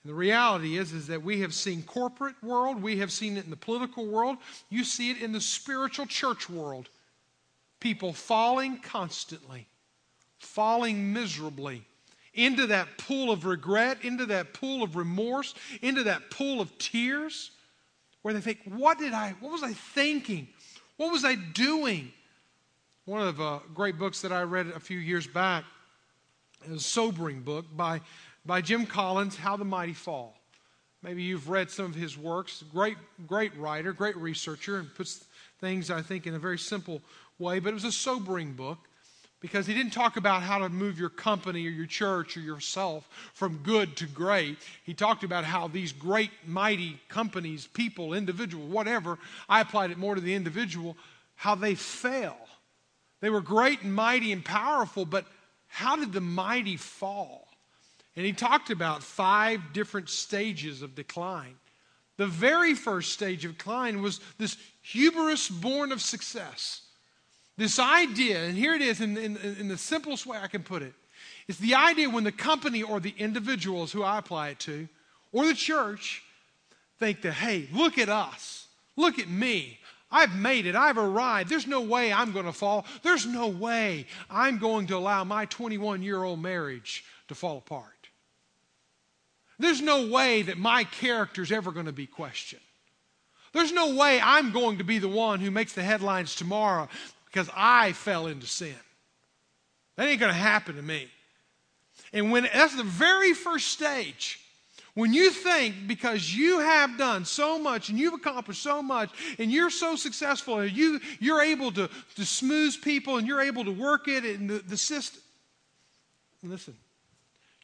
And 0.04 0.10
the 0.10 0.16
reality 0.16 0.78
is, 0.78 0.92
is 0.94 1.08
that 1.08 1.24
we 1.24 1.42
have 1.42 1.54
seen 1.54 1.82
corporate 1.84 2.42
world, 2.44 2.82
we 2.82 2.98
have 2.98 3.12
seen 3.12 3.38
it 3.38 3.46
in 3.46 3.50
the 3.50 3.56
political 3.56 4.06
world, 4.06 4.38
you 4.70 4.84
see 4.84 5.12
it 5.12 5.22
in 5.22 5.32
the 5.32 5.42
spiritual 5.42 6.06
church 6.06 6.50
world. 6.50 6.90
People 7.80 8.14
falling 8.14 8.78
constantly, 8.78 9.68
falling 10.40 11.12
miserably 11.14 11.84
into 12.34 12.68
that 12.68 12.98
pool 12.98 13.32
of 13.32 13.46
regret, 13.46 13.98
into 14.04 14.26
that 14.26 14.54
pool 14.54 14.84
of 14.84 14.96
remorse, 14.96 15.54
into 15.82 16.04
that 16.04 16.30
pool 16.30 16.60
of 16.62 16.76
tears, 16.78 17.52
where 18.24 18.34
they 18.34 18.42
think, 18.42 18.60
what 18.66 18.98
did 18.98 19.14
I, 19.14 19.36
what 19.40 19.52
was 19.52 19.64
I 19.64 19.74
thinking? 19.74 20.48
What 20.98 21.12
was 21.12 21.26
I 21.26 21.36
doing? 21.36 22.12
One 23.06 23.22
of 23.22 23.38
the 23.38 23.44
uh, 23.44 23.60
great 23.74 23.98
books 23.98 24.22
that 24.22 24.32
I 24.32 24.44
read 24.44 24.68
a 24.68 24.80
few 24.80 25.00
years 25.00 25.28
back 25.28 25.66
is 26.66 26.72
a 26.72 26.80
sobering 26.80 27.42
book 27.42 27.66
by, 27.76 28.00
by 28.46 28.62
Jim 28.62 28.86
Collins, 28.86 29.36
How 29.36 29.58
the 29.58 29.66
Mighty 29.66 29.94
Fall. 29.94 30.38
Maybe 31.02 31.24
you've 31.24 31.50
read 31.50 31.70
some 31.70 31.86
of 31.86 31.96
his 31.96 32.18
works. 32.18 32.64
Great, 32.72 32.98
great 33.28 33.56
writer, 33.58 33.92
great 33.92 34.16
researcher, 34.16 34.78
and 34.78 34.94
puts 34.96 35.26
things, 35.60 35.92
I 35.92 36.02
think, 36.02 36.28
in 36.28 36.36
a 36.36 36.40
very 36.40 36.60
simple 36.60 37.02
way. 37.40 37.60
But 37.60 37.72
it 37.72 37.74
was 37.74 37.84
a 37.84 37.92
sobering 37.92 38.54
book 38.54 38.78
because 39.44 39.68
he 39.68 39.74
didn't 39.74 39.92
talk 39.92 40.16
about 40.16 40.42
how 40.42 40.58
to 40.58 40.70
move 40.70 40.98
your 40.98 41.10
company 41.10 41.68
or 41.68 41.70
your 41.70 41.86
church 41.86 42.38
or 42.38 42.40
yourself 42.40 43.10
from 43.34 43.58
good 43.58 43.94
to 43.98 44.06
great. 44.06 44.58
He 44.86 44.94
talked 44.94 45.26
about 45.26 45.44
how 45.44 45.68
these 45.68 45.92
great, 45.92 46.32
mighty 46.48 46.98
companies, 47.10 47.68
people, 47.68 48.14
individual, 48.14 48.66
whatever, 48.66 49.20
I 49.50 49.60
applied 49.60 49.92
it 49.92 49.98
more 49.98 50.16
to 50.16 50.22
the 50.22 50.34
individual, 50.34 50.96
how 51.36 51.56
they 51.56 51.76
fail. 51.76 52.38
They 53.20 53.30
were 53.30 53.42
great 53.42 53.82
and 53.82 53.94
mighty 53.94 54.32
and 54.32 54.46
powerful, 54.46 55.04
but 55.04 55.26
how 55.68 55.98
did 55.98 56.14
the 56.14 56.22
mighty 56.22 56.78
fall? 56.78 57.50
And 58.16 58.26
he 58.26 58.32
talked 58.32 58.70
about 58.70 59.04
five 59.04 59.74
different 59.74 60.08
stages 60.08 60.82
of 60.82 60.96
decline. 60.96 61.56
The 62.16 62.28
very 62.28 62.76
first 62.76 63.12
stage 63.12 63.44
of 63.44 63.58
decline 63.58 64.02
was 64.02 64.22
this 64.38 64.56
hubris 64.84 65.50
born 65.50 65.92
of 65.92 66.02
success. 66.02 66.83
This 67.58 67.78
idea, 67.78 68.44
and 68.44 68.58
here 68.58 68.74
it 68.74 68.82
is 68.82 69.00
in, 69.00 69.18
in, 69.18 69.38
in 69.38 69.68
the 69.68 69.78
simplest 69.78 70.26
way 70.26 70.38
I 70.42 70.48
can 70.48 70.64
put 70.64 70.82
it, 70.82 70.94
it's 71.48 71.60
the 71.60 71.76
idea 71.76 72.10
when 72.10 72.24
the 72.24 72.32
company 72.32 72.82
or 72.84 73.00
the 73.00 73.14
individuals 73.18 73.92
who 73.92 74.04
I 74.04 74.18
apply 74.18 74.50
it 74.50 74.60
to, 74.60 74.88
or 75.32 75.46
the 75.46 75.54
church, 75.54 76.24
think 77.00 77.22
that, 77.22 77.34
hey, 77.34 77.68
look 77.74 77.98
at 77.98 78.10
us. 78.10 78.68
Look 78.96 79.20
at 79.20 79.28
me. 79.28 79.80
I've 80.12 80.36
made 80.36 80.68
it. 80.68 80.76
I've 80.76 80.98
arrived. 80.98 81.50
There's 81.50 81.68
no 81.68 81.82
way 81.82 82.14
I'm 82.14 82.32
going 82.32 82.46
to 82.46 82.54
fall. 82.54 82.86
There's 83.02 83.26
no 83.26 83.48
way 83.48 84.06
I'm 84.30 84.60
going 84.60 84.88
to 84.88 84.98
allow 84.98 85.24
my 85.24 85.46
21 85.46 86.04
year 86.04 86.24
old 86.24 86.42
marriage 86.42 87.04
to 87.28 87.36
fall 87.36 87.58
apart. 87.58 87.88
There's 89.58 89.82
no 89.82 90.08
way 90.08 90.44
that 90.44 90.58
my 90.58 90.84
character's 90.84 91.52
ever 91.52 91.72
going 91.72 91.88
to 91.88 91.92
be 91.92 92.06
questioned. 92.06 92.62
There's 93.54 93.72
no 93.72 93.96
way 93.96 94.20
I'm 94.22 94.52
going 94.52 94.80
to 94.80 94.84
be 94.84 95.00
the 95.00 95.08
one 95.08 95.40
who 95.40 95.52
makes 95.52 95.74
the 95.74 95.84
headlines 95.84 96.36
tomorrow 96.36 96.90
because 97.34 97.50
I 97.56 97.94
fell 97.94 98.28
into 98.28 98.46
sin. 98.46 98.76
That 99.96 100.08
ain't 100.08 100.20
going 100.20 100.32
to 100.32 100.38
happen 100.38 100.76
to 100.76 100.82
me. 100.82 101.08
And 102.14 102.32
when 102.32 102.44
that's 102.54 102.76
the 102.76 102.84
very 102.84 103.34
first 103.34 103.70
stage, 103.70 104.40
when 104.94 105.14
you 105.14 105.32
think 105.32 105.88
because 105.88 106.34
you 106.34 106.60
have 106.60 106.98
done 107.00 107.26
so 107.26 107.58
much 107.58 107.90
and 107.90 107.98
you've 107.98 108.14
accomplished 108.14 108.62
so 108.62 108.84
much 108.84 109.10
and 109.40 109.52
you're 109.52 109.72
so 109.72 109.96
successful 109.96 110.60
and 110.60 110.72
you, 110.72 111.00
you're 111.20 111.42
able 111.42 111.72
to, 111.72 111.90
to 112.16 112.26
smooth 112.26 112.80
people 112.84 113.18
and 113.18 113.28
you're 113.28 113.42
able 113.42 113.66
to 113.66 113.72
work 113.72 114.08
it 114.08 114.24
in 114.24 114.46
the, 114.46 114.60
the 114.60 114.78
system. 114.78 115.22
Listen, 116.44 116.76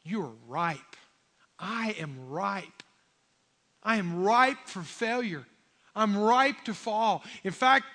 you're 0.04 0.32
ripe. 0.48 0.80
I 1.60 1.96
am 2.00 2.30
ripe. 2.30 2.84
I 3.84 3.98
am 3.98 4.24
ripe 4.24 4.66
for 4.66 4.82
failure. 4.82 5.46
I'm 5.96 6.18
ripe 6.18 6.64
to 6.66 6.74
fall. 6.74 7.24
In 7.44 7.52
fact, 7.52 7.86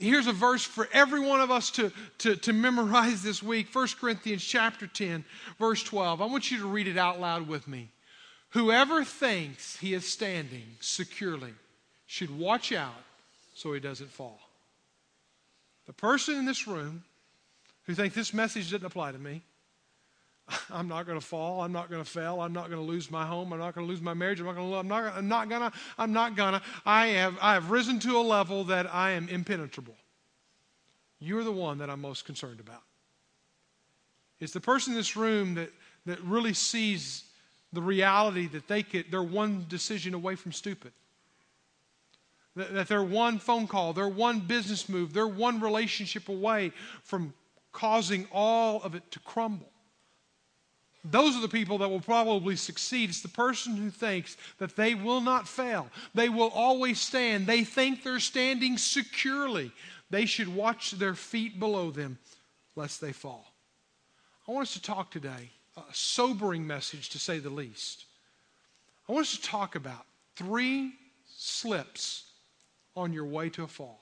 here's 0.00 0.26
a 0.26 0.32
verse 0.32 0.64
for 0.64 0.88
every 0.92 1.20
one 1.20 1.40
of 1.40 1.50
us 1.50 1.70
to, 1.72 1.92
to, 2.18 2.34
to 2.36 2.52
memorize 2.52 3.22
this 3.22 3.42
week 3.42 3.68
1 3.72 3.88
Corinthians 4.00 4.42
chapter 4.42 4.86
10, 4.86 5.24
verse 5.58 5.82
12. 5.82 6.20
I 6.20 6.26
want 6.26 6.50
you 6.50 6.58
to 6.58 6.66
read 6.66 6.88
it 6.88 6.96
out 6.96 7.20
loud 7.20 7.46
with 7.46 7.68
me. 7.68 7.90
Whoever 8.50 9.04
thinks 9.04 9.76
he 9.76 9.94
is 9.94 10.06
standing 10.06 10.66
securely 10.80 11.52
should 12.06 12.36
watch 12.36 12.72
out 12.72 13.04
so 13.54 13.72
he 13.72 13.80
doesn't 13.80 14.10
fall. 14.10 14.40
The 15.86 15.92
person 15.92 16.36
in 16.36 16.46
this 16.46 16.66
room 16.66 17.04
who 17.84 17.94
thinks 17.94 18.14
this 18.14 18.34
message 18.34 18.70
doesn't 18.70 18.86
apply 18.86 19.12
to 19.12 19.18
me, 19.18 19.42
I'm 20.70 20.88
not 20.88 21.06
going 21.06 21.18
to 21.18 21.24
fall. 21.24 21.62
I'm 21.62 21.72
not 21.72 21.90
going 21.90 22.02
to 22.02 22.08
fail. 22.08 22.40
I'm 22.40 22.52
not 22.52 22.70
going 22.70 22.80
to 22.80 22.86
lose 22.86 23.10
my 23.10 23.26
home. 23.26 23.52
I'm 23.52 23.58
not 23.58 23.74
going 23.74 23.86
to 23.86 23.90
lose 23.90 24.00
my 24.00 24.14
marriage. 24.14 24.40
I'm 24.40 24.46
not 24.46 24.56
going 24.56 24.70
to. 24.70 24.76
I'm 24.76 24.88
not. 24.88 25.16
I'm 25.16 25.28
not 25.28 25.48
going 25.48 25.60
to. 25.62 25.72
I'm 25.98 26.12
not 26.12 26.36
going 26.36 26.52
to. 26.54 26.62
I 26.84 27.08
have. 27.08 27.36
I 27.40 27.54
have 27.54 27.70
risen 27.70 27.98
to 28.00 28.16
a 28.16 28.22
level 28.22 28.64
that 28.64 28.92
I 28.92 29.12
am 29.12 29.28
impenetrable. 29.28 29.96
You're 31.18 31.44
the 31.44 31.52
one 31.52 31.78
that 31.78 31.90
I'm 31.90 32.00
most 32.00 32.24
concerned 32.24 32.60
about. 32.60 32.82
It's 34.40 34.52
the 34.52 34.60
person 34.60 34.94
in 34.94 34.96
this 34.96 35.16
room 35.16 35.54
that 35.54 35.70
that 36.06 36.20
really 36.22 36.54
sees 36.54 37.24
the 37.72 37.82
reality 37.82 38.46
that 38.48 38.68
they 38.68 38.82
could. 38.82 39.06
They're 39.10 39.22
one 39.22 39.66
decision 39.68 40.14
away 40.14 40.34
from 40.34 40.52
stupid. 40.52 40.92
That, 42.56 42.74
that 42.74 42.88
they're 42.88 43.02
one 43.02 43.38
phone 43.38 43.68
call. 43.68 43.92
They're 43.92 44.08
one 44.08 44.40
business 44.40 44.88
move. 44.88 45.12
They're 45.12 45.26
one 45.26 45.60
relationship 45.60 46.28
away 46.28 46.72
from 47.04 47.32
causing 47.72 48.26
all 48.32 48.82
of 48.82 48.94
it 48.94 49.08
to 49.12 49.20
crumble. 49.20 49.70
Those 51.02 51.34
are 51.36 51.40
the 51.40 51.48
people 51.48 51.78
that 51.78 51.88
will 51.88 52.00
probably 52.00 52.56
succeed. 52.56 53.08
It's 53.08 53.22
the 53.22 53.28
person 53.28 53.76
who 53.76 53.90
thinks 53.90 54.36
that 54.58 54.76
they 54.76 54.94
will 54.94 55.20
not 55.20 55.48
fail. 55.48 55.88
They 56.14 56.28
will 56.28 56.50
always 56.50 57.00
stand. 57.00 57.46
They 57.46 57.64
think 57.64 58.02
they're 58.02 58.20
standing 58.20 58.76
securely. 58.76 59.72
They 60.10 60.26
should 60.26 60.54
watch 60.54 60.92
their 60.92 61.14
feet 61.14 61.58
below 61.58 61.90
them 61.90 62.18
lest 62.76 63.00
they 63.00 63.12
fall. 63.12 63.54
I 64.46 64.52
want 64.52 64.68
us 64.68 64.74
to 64.74 64.82
talk 64.82 65.10
today, 65.10 65.50
a 65.76 65.82
sobering 65.92 66.66
message 66.66 67.08
to 67.10 67.18
say 67.18 67.38
the 67.38 67.50
least. 67.50 68.04
I 69.08 69.12
want 69.12 69.26
us 69.26 69.36
to 69.36 69.42
talk 69.42 69.76
about 69.76 70.04
three 70.36 70.92
slips 71.34 72.24
on 72.94 73.12
your 73.12 73.24
way 73.24 73.48
to 73.50 73.62
a 73.62 73.68
fall. 73.68 74.00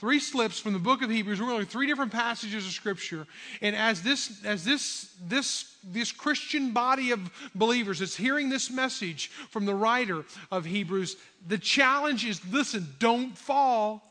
Three 0.00 0.18
slips 0.18 0.58
from 0.58 0.72
the 0.72 0.78
book 0.78 1.02
of 1.02 1.10
Hebrews. 1.10 1.42
We're 1.42 1.48
going 1.48 1.66
three 1.66 1.86
different 1.86 2.10
passages 2.10 2.64
of 2.64 2.72
Scripture. 2.72 3.26
And 3.60 3.76
as 3.76 4.00
this, 4.00 4.42
as 4.46 4.64
this, 4.64 5.14
this, 5.22 5.76
this 5.84 6.10
Christian 6.10 6.72
body 6.72 7.10
of 7.10 7.20
believers 7.54 8.00
is 8.00 8.16
hearing 8.16 8.48
this 8.48 8.70
message 8.70 9.30
from 9.50 9.66
the 9.66 9.74
writer 9.74 10.24
of 10.50 10.64
Hebrews, 10.64 11.16
the 11.46 11.58
challenge 11.58 12.24
is 12.24 12.40
listen, 12.50 12.88
don't 12.98 13.36
fall. 13.36 14.02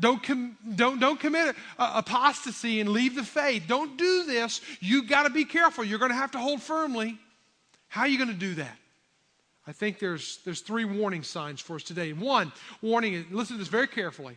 Don't, 0.00 0.20
com- 0.20 0.58
don't, 0.74 0.98
don't 0.98 1.20
commit 1.20 1.54
apostasy 1.78 2.80
and 2.80 2.90
leave 2.90 3.14
the 3.14 3.22
faith. 3.22 3.62
Don't 3.68 3.96
do 3.96 4.24
this. 4.24 4.60
You've 4.80 5.08
got 5.08 5.22
to 5.22 5.30
be 5.30 5.44
careful. 5.44 5.84
You're 5.84 6.00
going 6.00 6.10
to 6.10 6.16
have 6.16 6.32
to 6.32 6.38
hold 6.38 6.60
firmly. 6.60 7.16
How 7.86 8.00
are 8.00 8.08
you 8.08 8.18
going 8.18 8.26
to 8.26 8.34
do 8.34 8.54
that? 8.54 8.76
I 9.68 9.72
think 9.72 10.00
there's, 10.00 10.40
there's 10.44 10.62
three 10.62 10.84
warning 10.84 11.22
signs 11.22 11.60
for 11.60 11.76
us 11.76 11.84
today. 11.84 12.12
One 12.12 12.50
warning, 12.82 13.24
listen 13.30 13.54
to 13.54 13.58
this 13.60 13.68
very 13.68 13.86
carefully 13.86 14.36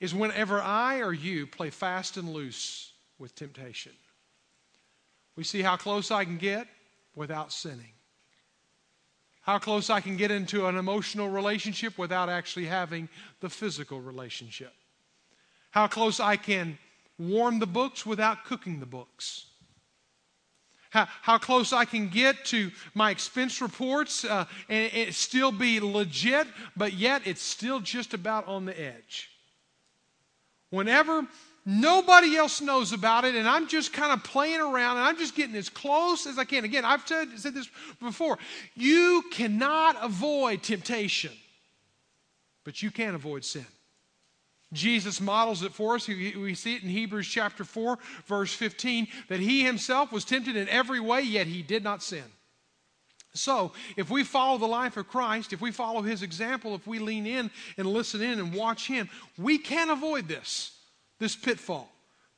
is 0.00 0.14
whenever 0.14 0.60
I 0.60 1.00
or 1.00 1.12
you 1.12 1.46
play 1.46 1.70
fast 1.70 2.16
and 2.16 2.32
loose 2.32 2.92
with 3.18 3.34
temptation. 3.34 3.92
We 5.36 5.44
see 5.44 5.62
how 5.62 5.76
close 5.76 6.10
I 6.10 6.24
can 6.24 6.38
get 6.38 6.68
without 7.14 7.52
sinning. 7.52 7.92
How 9.42 9.58
close 9.58 9.90
I 9.90 10.00
can 10.00 10.16
get 10.16 10.30
into 10.30 10.66
an 10.66 10.76
emotional 10.76 11.28
relationship 11.28 11.96
without 11.96 12.28
actually 12.28 12.66
having 12.66 13.08
the 13.40 13.48
physical 13.48 14.00
relationship. 14.00 14.72
How 15.70 15.86
close 15.86 16.20
I 16.20 16.36
can 16.36 16.78
warm 17.18 17.58
the 17.58 17.66
books 17.66 18.06
without 18.06 18.44
cooking 18.44 18.78
the 18.78 18.86
books. 18.86 19.46
How, 20.90 21.06
how 21.22 21.38
close 21.38 21.72
I 21.72 21.84
can 21.84 22.08
get 22.08 22.44
to 22.46 22.70
my 22.94 23.10
expense 23.10 23.60
reports 23.60 24.24
uh, 24.24 24.46
and 24.68 24.90
it 24.92 25.14
still 25.14 25.52
be 25.52 25.80
legit, 25.80 26.46
but 26.76 26.94
yet 26.94 27.22
it's 27.24 27.42
still 27.42 27.80
just 27.80 28.14
about 28.14 28.46
on 28.46 28.64
the 28.64 28.78
edge 28.78 29.30
whenever 30.70 31.26
nobody 31.64 32.36
else 32.36 32.60
knows 32.60 32.92
about 32.92 33.24
it 33.24 33.34
and 33.34 33.46
I'm 33.48 33.68
just 33.68 33.92
kind 33.92 34.12
of 34.12 34.24
playing 34.24 34.60
around 34.60 34.96
and 34.96 35.06
I'm 35.06 35.18
just 35.18 35.34
getting 35.34 35.54
as 35.56 35.68
close 35.68 36.26
as 36.26 36.38
I 36.38 36.44
can. 36.44 36.64
Again, 36.64 36.84
I've 36.84 37.06
said, 37.06 37.28
said 37.38 37.54
this 37.54 37.68
before. 38.00 38.38
You 38.74 39.22
cannot 39.30 39.96
avoid 40.02 40.62
temptation, 40.62 41.32
but 42.64 42.82
you 42.82 42.90
can 42.90 43.14
avoid 43.14 43.44
sin. 43.44 43.66
Jesus 44.72 45.20
models 45.20 45.62
it 45.62 45.72
for 45.72 45.94
us. 45.94 46.06
We 46.08 46.54
see 46.54 46.76
it 46.76 46.82
in 46.82 46.90
Hebrews 46.90 47.26
chapter 47.26 47.64
4, 47.64 47.98
verse 48.26 48.52
15, 48.52 49.08
that 49.28 49.40
he 49.40 49.64
himself 49.64 50.12
was 50.12 50.26
tempted 50.26 50.56
in 50.56 50.68
every 50.68 51.00
way, 51.00 51.22
yet 51.22 51.46
he 51.46 51.62
did 51.62 51.82
not 51.82 52.02
sin. 52.02 52.24
So, 53.38 53.72
if 53.96 54.10
we 54.10 54.24
follow 54.24 54.58
the 54.58 54.66
life 54.66 54.96
of 54.96 55.08
Christ, 55.08 55.52
if 55.52 55.60
we 55.60 55.70
follow 55.70 56.02
his 56.02 56.22
example, 56.22 56.74
if 56.74 56.86
we 56.86 56.98
lean 56.98 57.26
in 57.26 57.50
and 57.76 57.86
listen 57.86 58.20
in 58.20 58.38
and 58.38 58.54
watch 58.54 58.86
him, 58.86 59.08
we 59.38 59.58
can 59.58 59.90
avoid 59.90 60.28
this, 60.28 60.72
this 61.18 61.36
pitfall. 61.36 61.90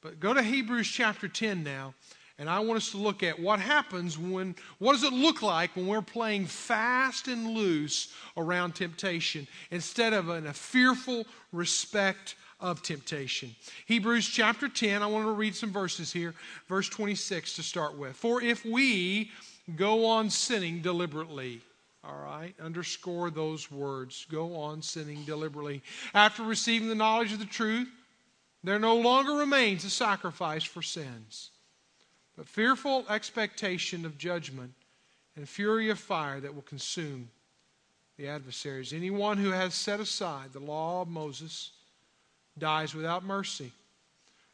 But 0.03 0.21
go 0.21 0.33
to 0.33 0.43
Hebrews 0.43 0.89
chapter 0.89 1.29
10 1.29 1.63
now, 1.63 1.95
and 2.39 2.49
I 2.49 2.61
want 2.61 2.79
us 2.79 2.91
to 2.93 2.97
look 2.97 3.23
at 3.23 3.39
what 3.39 3.61
happens 3.61 4.19
when, 4.19 4.55
what 4.79 4.93
does 4.93 5.05
it 5.05 5.13
look 5.13 5.43
like 5.43 5.77
when 5.77 5.87
we're 5.87 6.01
playing 6.01 6.47
fast 6.47 7.29
and 7.29 7.51
loose 7.51 8.13
around 8.37 8.75
temptation 8.75 9.47
instead 9.71 10.13
of 10.13 10.29
in 10.31 10.47
a 10.47 10.55
fearful 10.55 11.27
respect 11.53 12.37
of 12.61 12.83
temptation. 12.83 13.55
Hebrews 13.87 14.29
chapter 14.29 14.69
10, 14.69 15.03
I 15.03 15.07
want 15.07 15.25
to 15.25 15.33
read 15.33 15.55
some 15.55 15.73
verses 15.73 16.13
here. 16.13 16.35
Verse 16.69 16.89
26 16.89 17.57
to 17.57 17.63
start 17.63 17.97
with. 17.97 18.15
For 18.17 18.43
if 18.43 18.65
we 18.65 19.31
go 19.77 20.07
on 20.07 20.31
sinning 20.31 20.83
deliberately, 20.83 21.61
all 22.03 22.17
right, 22.17 22.55
underscore 22.61 23.31
those 23.31 23.71
words. 23.71 24.27
Go 24.31 24.57
on 24.57 24.83
sinning 24.83 25.25
deliberately. 25.25 25.83
After 26.15 26.43
receiving 26.43 26.89
the 26.89 26.95
knowledge 26.95 27.33
of 27.33 27.39
the 27.39 27.45
truth, 27.45 27.89
there 28.63 28.79
no 28.79 28.97
longer 28.97 29.33
remains 29.33 29.85
a 29.85 29.91
sacrifice 29.91 30.65
for 30.65 30.83
sins, 30.83 31.51
but 32.37 32.49
fearful 32.49 33.05
expectation 33.09 34.05
of 34.05 34.19
judgment 34.19 34.73
and 35.37 35.49
fury 35.49 35.89
of 35.91 35.99
fire 35.99 36.41
that 36.41 36.55
will 36.55 36.63
consume 36.63 37.31
the 38.19 38.29
adversaries. 38.29 38.93
Anyone 38.93 39.39
who 39.39 39.51
has 39.51 39.73
set 39.73 40.01
aside 40.01 40.53
the 40.53 40.61
law 40.61 41.01
of 41.03 41.09
Moses 41.09 41.71
dies 42.59 42.95
without 42.95 43.25
mercy. 43.25 43.73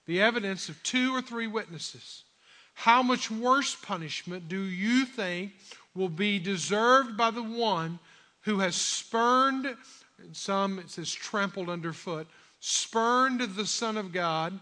The 0.06 0.22
evidence 0.22 0.68
of 0.68 0.80
two 0.84 1.12
or 1.12 1.20
three 1.20 1.48
witnesses. 1.48 2.22
How 2.76 3.02
much 3.02 3.30
worse 3.30 3.74
punishment 3.74 4.48
do 4.48 4.60
you 4.60 5.06
think 5.06 5.52
will 5.94 6.10
be 6.10 6.38
deserved 6.38 7.16
by 7.16 7.30
the 7.30 7.42
one 7.42 7.98
who 8.42 8.60
has 8.60 8.76
spurned, 8.76 9.76
some 10.32 10.78
it 10.78 10.90
says 10.90 11.10
trampled 11.10 11.70
underfoot, 11.70 12.28
spurned 12.60 13.40
the 13.40 13.66
Son 13.66 13.96
of 13.96 14.12
God 14.12 14.60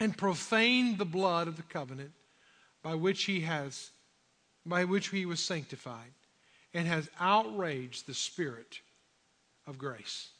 and 0.00 0.18
profaned 0.18 0.98
the 0.98 1.04
blood 1.04 1.46
of 1.46 1.56
the 1.56 1.62
covenant 1.62 2.12
by 2.82 2.94
which 2.94 3.24
he 3.24 3.40
has 3.40 3.90
by 4.66 4.84
which 4.84 5.08
he 5.08 5.24
was 5.24 5.42
sanctified 5.42 6.12
and 6.74 6.86
has 6.86 7.08
outraged 7.18 8.06
the 8.06 8.14
spirit 8.14 8.80
of 9.66 9.78
grace. 9.78 10.30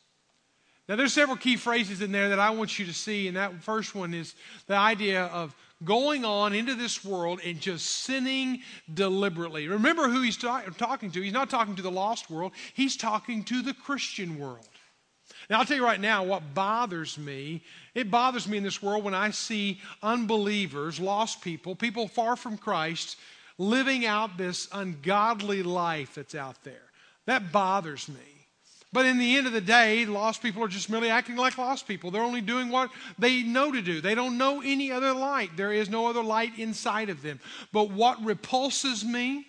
Now, 0.90 0.97
there's 0.97 1.12
several 1.12 1.37
key 1.37 1.54
phrases 1.54 2.02
in 2.02 2.11
there 2.11 2.30
that 2.30 2.40
I 2.40 2.50
want 2.50 2.76
you 2.76 2.85
to 2.87 2.92
see, 2.92 3.28
and 3.28 3.37
that 3.37 3.62
first 3.62 3.94
one 3.94 4.12
is 4.12 4.35
the 4.66 4.75
idea 4.75 5.26
of 5.26 5.54
going 5.85 6.25
on 6.25 6.52
into 6.52 6.75
this 6.75 7.04
world 7.04 7.38
and 7.44 7.61
just 7.61 7.87
sinning 7.87 8.62
deliberately. 8.92 9.68
Remember 9.68 10.09
who 10.09 10.20
he's 10.20 10.37
ta- 10.37 10.64
talking 10.78 11.12
to. 11.12 11.20
He's 11.20 11.32
not 11.32 11.49
talking 11.49 11.76
to 11.76 11.82
the 11.82 11.92
lost 11.92 12.28
world, 12.28 12.50
he's 12.75 12.97
talking 12.97 13.44
to 13.44 13.62
the 13.62 13.73
Christian 13.73 14.37
world. 14.37 14.68
Now, 15.49 15.61
I'll 15.61 15.64
tell 15.64 15.76
you 15.76 15.85
right 15.85 16.00
now 16.00 16.25
what 16.25 16.54
bothers 16.54 17.16
me. 17.16 17.62
It 17.94 18.11
bothers 18.11 18.49
me 18.49 18.56
in 18.56 18.64
this 18.64 18.82
world 18.82 19.04
when 19.04 19.14
I 19.14 19.30
see 19.30 19.80
unbelievers, 20.02 20.99
lost 20.99 21.40
people, 21.40 21.76
people 21.76 22.09
far 22.09 22.35
from 22.35 22.59
Christ, 22.59 23.16
living 23.59 24.06
out 24.06 24.37
this 24.37 24.66
ungodly 24.73 25.62
life 25.62 26.16
that's 26.16 26.35
out 26.35 26.64
there. 26.64 26.90
That 27.26 27.52
bothers 27.52 28.09
me. 28.09 28.39
But 28.92 29.06
in 29.06 29.18
the 29.18 29.37
end 29.37 29.47
of 29.47 29.52
the 29.52 29.61
day, 29.61 30.04
lost 30.04 30.42
people 30.42 30.64
are 30.64 30.68
just 30.68 30.90
merely 30.90 31.11
acting 31.11 31.37
like 31.37 31.56
lost 31.56 31.87
people. 31.87 32.11
They're 32.11 32.23
only 32.23 32.40
doing 32.40 32.70
what 32.70 32.90
they 33.18 33.42
know 33.42 33.70
to 33.70 33.80
do. 33.80 34.00
They 34.00 34.16
don't 34.16 34.37
know 34.37 34.62
any 34.62 34.90
other 34.90 35.12
light. 35.12 35.56
There 35.56 35.73
is 35.73 35.88
no 35.88 36.09
other 36.09 36.23
light 36.23 36.59
inside 36.59 37.09
of 37.09 37.23
them. 37.23 37.38
But 37.73 37.90
what 37.90 38.23
repulses 38.25 39.04
me 39.04 39.47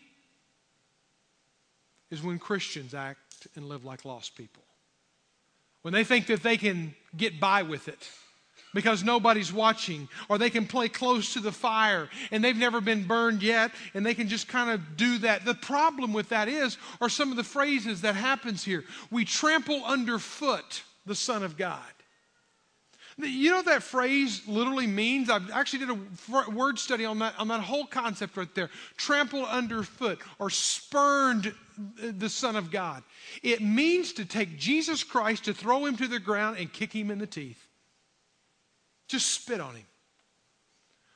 is 2.11 2.21
when 2.21 2.37
Christians 2.37 2.93
act 2.93 3.47
and 3.55 3.67
live 3.67 3.83
like 3.83 4.05
lost 4.05 4.35
people. 4.35 4.63
When 5.81 5.93
they 5.93 6.03
think 6.03 6.27
that 6.27 6.43
they 6.43 6.57
can 6.57 6.93
get 7.17 7.39
by 7.39 7.63
with 7.63 7.87
it 7.87 8.07
because 8.73 9.03
nobody's 9.03 9.51
watching, 9.51 10.07
or 10.29 10.37
they 10.37 10.49
can 10.49 10.65
play 10.65 10.87
close 10.87 11.33
to 11.33 11.39
the 11.39 11.51
fire 11.51 12.09
and 12.31 12.43
they've 12.43 12.57
never 12.57 12.81
been 12.81 13.03
burned 13.03 13.43
yet, 13.43 13.71
and 13.93 14.05
they 14.05 14.13
can 14.13 14.27
just 14.27 14.47
kind 14.47 14.69
of 14.69 14.97
do 14.97 15.17
that. 15.19 15.45
The 15.45 15.55
problem 15.55 16.13
with 16.13 16.29
that 16.29 16.47
is, 16.47 16.77
are 17.01 17.09
some 17.09 17.31
of 17.31 17.37
the 17.37 17.43
phrases 17.43 18.01
that 18.01 18.15
happens 18.15 18.63
here. 18.63 18.83
We 19.09 19.25
trample 19.25 19.83
underfoot 19.85 20.83
the 21.05 21.15
Son 21.15 21.43
of 21.43 21.57
God. 21.57 21.79
You 23.17 23.51
know 23.51 23.61
that 23.63 23.83
phrase 23.83 24.41
literally 24.47 24.87
means? 24.87 25.29
I 25.29 25.39
actually 25.53 25.85
did 25.85 25.89
a 25.89 26.49
word 26.49 26.79
study 26.79 27.05
on 27.05 27.19
that, 27.19 27.37
on 27.37 27.49
that 27.49 27.59
whole 27.59 27.85
concept 27.85 28.37
right 28.37 28.53
there. 28.55 28.69
Trample 28.95 29.45
underfoot 29.45 30.19
or 30.39 30.49
spurned 30.49 31.53
the 31.99 32.29
Son 32.29 32.55
of 32.55 32.71
God. 32.71 33.03
It 33.43 33.61
means 33.61 34.13
to 34.13 34.25
take 34.25 34.57
Jesus 34.57 35.03
Christ, 35.03 35.45
to 35.45 35.53
throw 35.53 35.85
him 35.85 35.97
to 35.97 36.07
the 36.07 36.19
ground 36.19 36.57
and 36.57 36.71
kick 36.71 36.93
him 36.93 37.11
in 37.11 37.19
the 37.19 37.27
teeth. 37.27 37.67
Just 39.11 39.31
spit 39.31 39.59
on 39.59 39.75
him. 39.75 39.85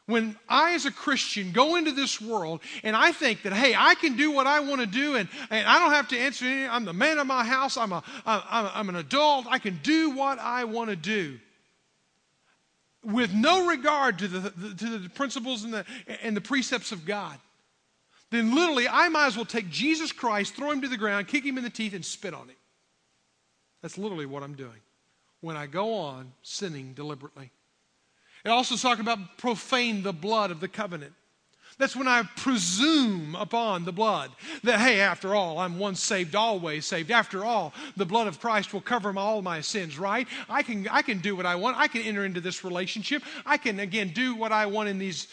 When 0.05 0.36
I, 0.49 0.73
as 0.73 0.86
a 0.86 0.91
Christian, 0.91 1.53
go 1.53 1.77
into 1.77 1.93
this 1.93 2.19
world 2.19 2.60
and 2.84 2.93
I 2.93 3.13
think 3.13 3.43
that, 3.43 3.53
hey, 3.53 3.73
I 3.73 3.95
can 3.95 4.17
do 4.17 4.31
what 4.31 4.47
I 4.47 4.60
want 4.60 4.81
to 4.81 4.88
do 4.88 5.15
and, 5.15 5.29
and 5.49 5.65
I 5.65 5.79
don't 5.79 5.93
have 5.93 6.10
to 6.10 6.17
answer 6.17 6.43
anything. 6.43 6.69
I'm 6.69 6.84
the 6.84 6.93
man 6.93 7.19
of 7.19 7.25
my 7.25 7.45
house. 7.45 7.77
I'm, 7.77 7.93
a, 7.93 8.03
I'm, 8.25 8.69
I'm 8.73 8.89
an 8.89 8.97
adult. 8.97 9.45
I 9.49 9.60
can 9.60 9.79
do 9.81 10.12
what 10.12 10.38
I 10.39 10.65
want 10.65 10.89
to 10.89 10.97
do 10.97 11.39
with 13.01 13.34
no 13.34 13.65
regard 13.65 14.19
to 14.19 14.27
the, 14.27 14.39
the, 14.41 14.75
to 14.75 14.97
the 14.97 15.10
principles 15.10 15.63
and 15.63 15.73
the, 15.73 15.86
and 16.21 16.36
the 16.36 16.41
precepts 16.41 16.91
of 16.91 17.05
God. 17.05 17.39
Then 18.29 18.53
literally, 18.53 18.89
I 18.89 19.08
might 19.08 19.27
as 19.27 19.38
well 19.38 19.45
take 19.45 19.69
Jesus 19.69 20.12
Christ, 20.12 20.55
throw 20.55 20.71
him 20.71 20.81
to 20.81 20.89
the 20.89 20.97
ground, 20.97 21.29
kick 21.29 21.45
him 21.45 21.58
in 21.58 21.63
the 21.63 21.69
teeth, 21.69 21.93
and 21.93 22.03
spit 22.03 22.34
on 22.34 22.49
him. 22.49 22.58
That's 23.81 23.97
literally 23.97 24.25
what 24.25 24.43
I'm 24.43 24.55
doing 24.55 24.81
when 25.41 25.55
I 25.55 25.67
go 25.67 25.93
on 25.95 26.34
sinning 26.41 26.93
deliberately. 26.93 27.51
It 28.45 28.49
also 28.49 28.75
talks 28.75 29.01
about 29.01 29.38
profane 29.38 30.03
the 30.03 30.13
blood 30.13 30.51
of 30.51 30.60
the 30.60 30.67
covenant. 30.67 31.13
That's 31.77 31.95
when 31.95 32.08
I 32.08 32.23
presume 32.38 33.36
upon 33.36 33.84
the 33.84 33.91
blood 33.91 34.31
that, 34.63 34.79
hey, 34.79 35.01
after 35.01 35.36
all, 35.36 35.60
I'm 35.60 35.77
once 35.77 35.99
saved, 35.99 36.34
always 36.34 36.86
saved. 36.86 37.12
After 37.12 37.43
all, 37.43 37.73
the 37.97 38.05
blood 38.05 38.27
of 38.27 38.39
Christ 38.39 38.71
will 38.71 38.81
cover 38.81 39.12
my, 39.12 39.21
all 39.21 39.41
my 39.41 39.60
sins, 39.60 39.99
right? 39.99 40.25
I 40.47 40.63
can, 40.63 40.88
I 40.89 41.01
can 41.01 41.19
do 41.19 41.36
what 41.36 41.45
I 41.45 41.55
want. 41.55 41.75
I 41.77 41.88
can 41.88 42.03
enter 42.03 42.23
into 42.23 42.39
this 42.39 42.63
relationship. 42.63 43.23
I 43.45 43.58
can, 43.58 43.81
again, 43.81 44.12
do 44.13 44.36
what 44.36 44.53
I 44.53 44.67
want 44.67 44.88
in 44.88 44.99
these, 44.99 45.27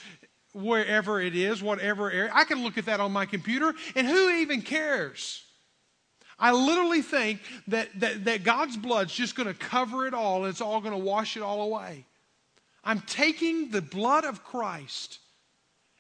wherever 0.53 1.21
it 1.21 1.37
is, 1.37 1.63
whatever 1.63 2.11
area. 2.11 2.33
I 2.35 2.43
can 2.43 2.65
look 2.65 2.77
at 2.77 2.87
that 2.87 2.99
on 2.99 3.13
my 3.13 3.27
computer, 3.27 3.73
and 3.95 4.07
who 4.07 4.31
even 4.31 4.63
cares? 4.63 5.45
I 6.41 6.51
literally 6.51 7.03
think 7.03 7.41
that, 7.69 7.89
that, 8.01 8.25
that 8.25 8.43
God's 8.43 8.77
blood's 8.77 9.15
just 9.15 9.37
going 9.37 9.47
to 9.47 9.55
cover 9.55 10.09
it 10.09 10.15
all, 10.15 10.43
and 10.43 10.51
it's 10.51 10.61
all 10.61 10.81
going 10.81 10.93
to 10.93 10.99
wash 10.99 11.37
it 11.37 11.43
all 11.43 11.63
away. 11.63 12.05
I'm 12.85 13.01
taking 13.01 13.71
the 13.71 13.83
blood 13.83 14.25
of 14.25 14.45
Christ 14.45 15.19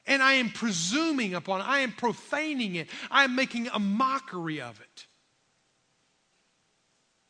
and 0.07 0.23
I 0.23 0.35
am 0.35 0.51
presuming 0.51 1.35
upon 1.35 1.61
it. 1.61 1.69
I 1.69 1.81
am 1.81 1.93
profaning 1.93 2.75
it. 2.75 2.89
I 3.11 3.25
am 3.25 3.37
making 3.37 3.69
a 3.69 3.79
mockery 3.79 4.61
of 4.61 4.81
it. 4.81 5.07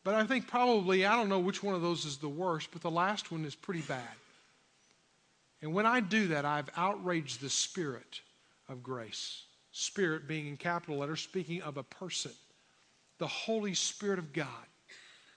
But 0.03 0.15
I 0.15 0.25
think 0.25 0.47
probably, 0.47 1.05
I 1.05 1.15
don't 1.15 1.29
know 1.29 1.39
which 1.39 1.63
one 1.63 1.75
of 1.75 1.81
those 1.81 2.03
is 2.03 2.17
the 2.17 2.29
worst, 2.29 2.69
but 2.71 2.81
the 2.81 2.91
last 2.91 3.31
one 3.31 3.45
is 3.45 3.55
pretty 3.55 3.81
bad. 3.81 4.01
And 5.61 5.73
when 5.73 5.85
I 5.85 6.01
do 6.01 6.27
that, 6.29 6.43
I've 6.43 6.69
outraged 6.75 7.39
the 7.39 7.49
spirit 7.49 8.19
of 8.67 8.83
grace. 8.83 9.43
Spirit 9.71 10.27
being 10.27 10.47
in 10.47 10.57
capital 10.57 10.97
letters, 10.97 11.21
speaking 11.21 11.61
of 11.61 11.77
a 11.77 11.83
person, 11.83 12.31
the 13.17 13.27
Holy 13.27 13.73
Spirit 13.73 14.19
of 14.19 14.33
God. 14.33 14.47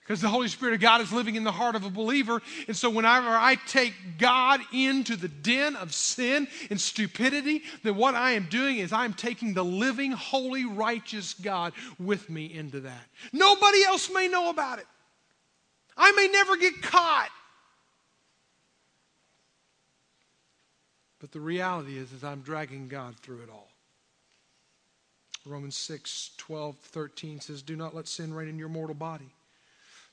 Because 0.07 0.21
the 0.21 0.29
Holy 0.29 0.47
Spirit 0.47 0.73
of 0.73 0.79
God 0.79 1.01
is 1.01 1.11
living 1.11 1.35
in 1.35 1.43
the 1.43 1.51
heart 1.51 1.75
of 1.75 1.83
a 1.83 1.89
believer. 1.89 2.41
And 2.67 2.77
so, 2.77 2.89
whenever 2.89 3.27
I 3.27 3.55
take 3.67 3.93
God 4.17 4.61
into 4.71 5.17
the 5.17 5.27
den 5.27 5.75
of 5.75 5.93
sin 5.93 6.47
and 6.69 6.79
stupidity, 6.79 7.61
then 7.83 7.97
what 7.97 8.15
I 8.15 8.31
am 8.31 8.45
doing 8.45 8.77
is 8.77 8.93
I'm 8.93 9.13
taking 9.13 9.53
the 9.53 9.65
living, 9.65 10.13
holy, 10.13 10.63
righteous 10.63 11.33
God 11.33 11.73
with 11.99 12.29
me 12.29 12.45
into 12.45 12.79
that. 12.81 13.03
Nobody 13.33 13.83
else 13.83 14.09
may 14.09 14.29
know 14.29 14.49
about 14.49 14.79
it. 14.79 14.87
I 15.97 16.13
may 16.13 16.29
never 16.29 16.55
get 16.55 16.81
caught. 16.81 17.29
But 21.19 21.33
the 21.33 21.41
reality 21.41 21.97
is, 21.97 22.13
is 22.13 22.23
I'm 22.23 22.41
dragging 22.43 22.87
God 22.87 23.17
through 23.19 23.41
it 23.41 23.49
all. 23.49 23.67
Romans 25.45 25.75
6, 25.75 26.31
12, 26.37 26.77
13 26.77 27.41
says, 27.41 27.61
Do 27.61 27.75
not 27.75 27.93
let 27.93 28.07
sin 28.07 28.33
reign 28.33 28.47
in 28.47 28.57
your 28.57 28.69
mortal 28.69 28.95
body 28.95 29.33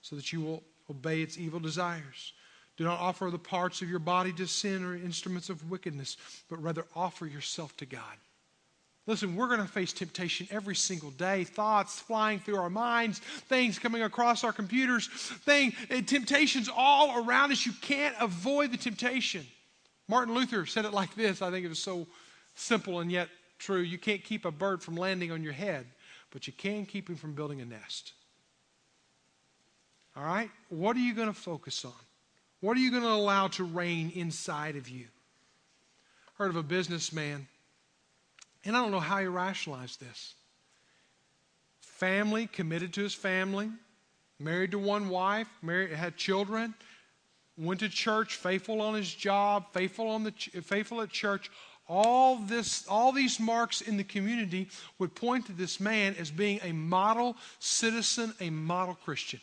so 0.04 0.14
that 0.16 0.34
you 0.34 0.42
will 0.42 0.62
obey 0.90 1.22
its 1.22 1.38
evil 1.38 1.58
desires. 1.58 2.34
Do 2.76 2.84
not 2.84 3.00
offer 3.00 3.30
the 3.30 3.38
parts 3.38 3.80
of 3.80 3.88
your 3.88 3.98
body 3.98 4.32
to 4.34 4.46
sin 4.46 4.84
or 4.84 4.94
instruments 4.94 5.48
of 5.48 5.70
wickedness, 5.70 6.18
but 6.50 6.62
rather 6.62 6.84
offer 6.94 7.26
yourself 7.26 7.74
to 7.78 7.86
God. 7.86 8.02
Listen, 9.06 9.34
we're 9.34 9.48
going 9.48 9.60
to 9.60 9.66
face 9.66 9.94
temptation 9.94 10.46
every 10.50 10.76
single 10.76 11.10
day. 11.12 11.44
Thoughts 11.44 12.00
flying 12.00 12.38
through 12.38 12.56
our 12.56 12.68
minds, 12.68 13.18
things 13.18 13.78
coming 13.78 14.02
across 14.02 14.44
our 14.44 14.52
computers, 14.52 15.06
thing, 15.06 15.72
eh, 15.88 16.02
temptations 16.02 16.68
all 16.74 17.24
around 17.24 17.52
us. 17.52 17.64
You 17.64 17.72
can't 17.80 18.14
avoid 18.20 18.72
the 18.72 18.76
temptation. 18.76 19.46
Martin 20.06 20.34
Luther 20.34 20.66
said 20.66 20.84
it 20.84 20.92
like 20.92 21.14
this. 21.14 21.40
I 21.40 21.50
think 21.50 21.64
it 21.64 21.70
was 21.70 21.78
so 21.78 22.06
simple 22.56 23.00
and 23.00 23.10
yet 23.10 23.30
true. 23.58 23.80
You 23.80 23.98
can't 23.98 24.22
keep 24.22 24.44
a 24.44 24.50
bird 24.50 24.82
from 24.82 24.96
landing 24.96 25.32
on 25.32 25.42
your 25.42 25.54
head, 25.54 25.86
but 26.30 26.46
you 26.46 26.52
can 26.52 26.84
keep 26.84 27.08
him 27.08 27.16
from 27.16 27.32
building 27.34 27.62
a 27.62 27.64
nest. 27.64 28.12
All 30.16 30.24
right? 30.24 30.50
What 30.68 30.96
are 30.96 31.00
you 31.00 31.14
going 31.14 31.28
to 31.28 31.34
focus 31.34 31.84
on? 31.84 31.92
What 32.60 32.76
are 32.76 32.80
you 32.80 32.90
going 32.90 33.02
to 33.02 33.08
allow 33.08 33.48
to 33.48 33.64
reign 33.64 34.12
inside 34.14 34.76
of 34.76 34.88
you? 34.88 35.06
Heard 36.38 36.50
of 36.50 36.56
a 36.56 36.62
businessman, 36.62 37.46
and 38.64 38.76
I 38.76 38.80
don't 38.80 38.90
know 38.90 39.00
how 39.00 39.18
he 39.18 39.26
rationalized 39.26 40.00
this. 40.00 40.34
Family, 41.80 42.46
committed 42.46 42.92
to 42.94 43.02
his 43.02 43.14
family, 43.14 43.70
married 44.40 44.72
to 44.72 44.78
one 44.78 45.08
wife, 45.08 45.48
married, 45.62 45.92
had 45.92 46.16
children, 46.16 46.74
went 47.56 47.80
to 47.80 47.88
church, 47.88 48.36
faithful 48.36 48.80
on 48.80 48.94
his 48.94 49.12
job, 49.12 49.66
faithful 49.72 50.08
on 50.08 50.24
the 50.24 50.30
faithful 50.30 51.00
at 51.02 51.10
church. 51.10 51.50
All 51.86 52.36
this, 52.36 52.86
all 52.88 53.12
these 53.12 53.38
marks 53.38 53.82
in 53.82 53.96
the 53.96 54.04
community 54.04 54.68
would 54.98 55.14
point 55.14 55.46
to 55.46 55.52
this 55.52 55.78
man 55.78 56.16
as 56.18 56.30
being 56.30 56.58
a 56.62 56.72
model 56.72 57.36
citizen, 57.58 58.32
a 58.40 58.50
model 58.50 58.94
Christian. 58.94 59.40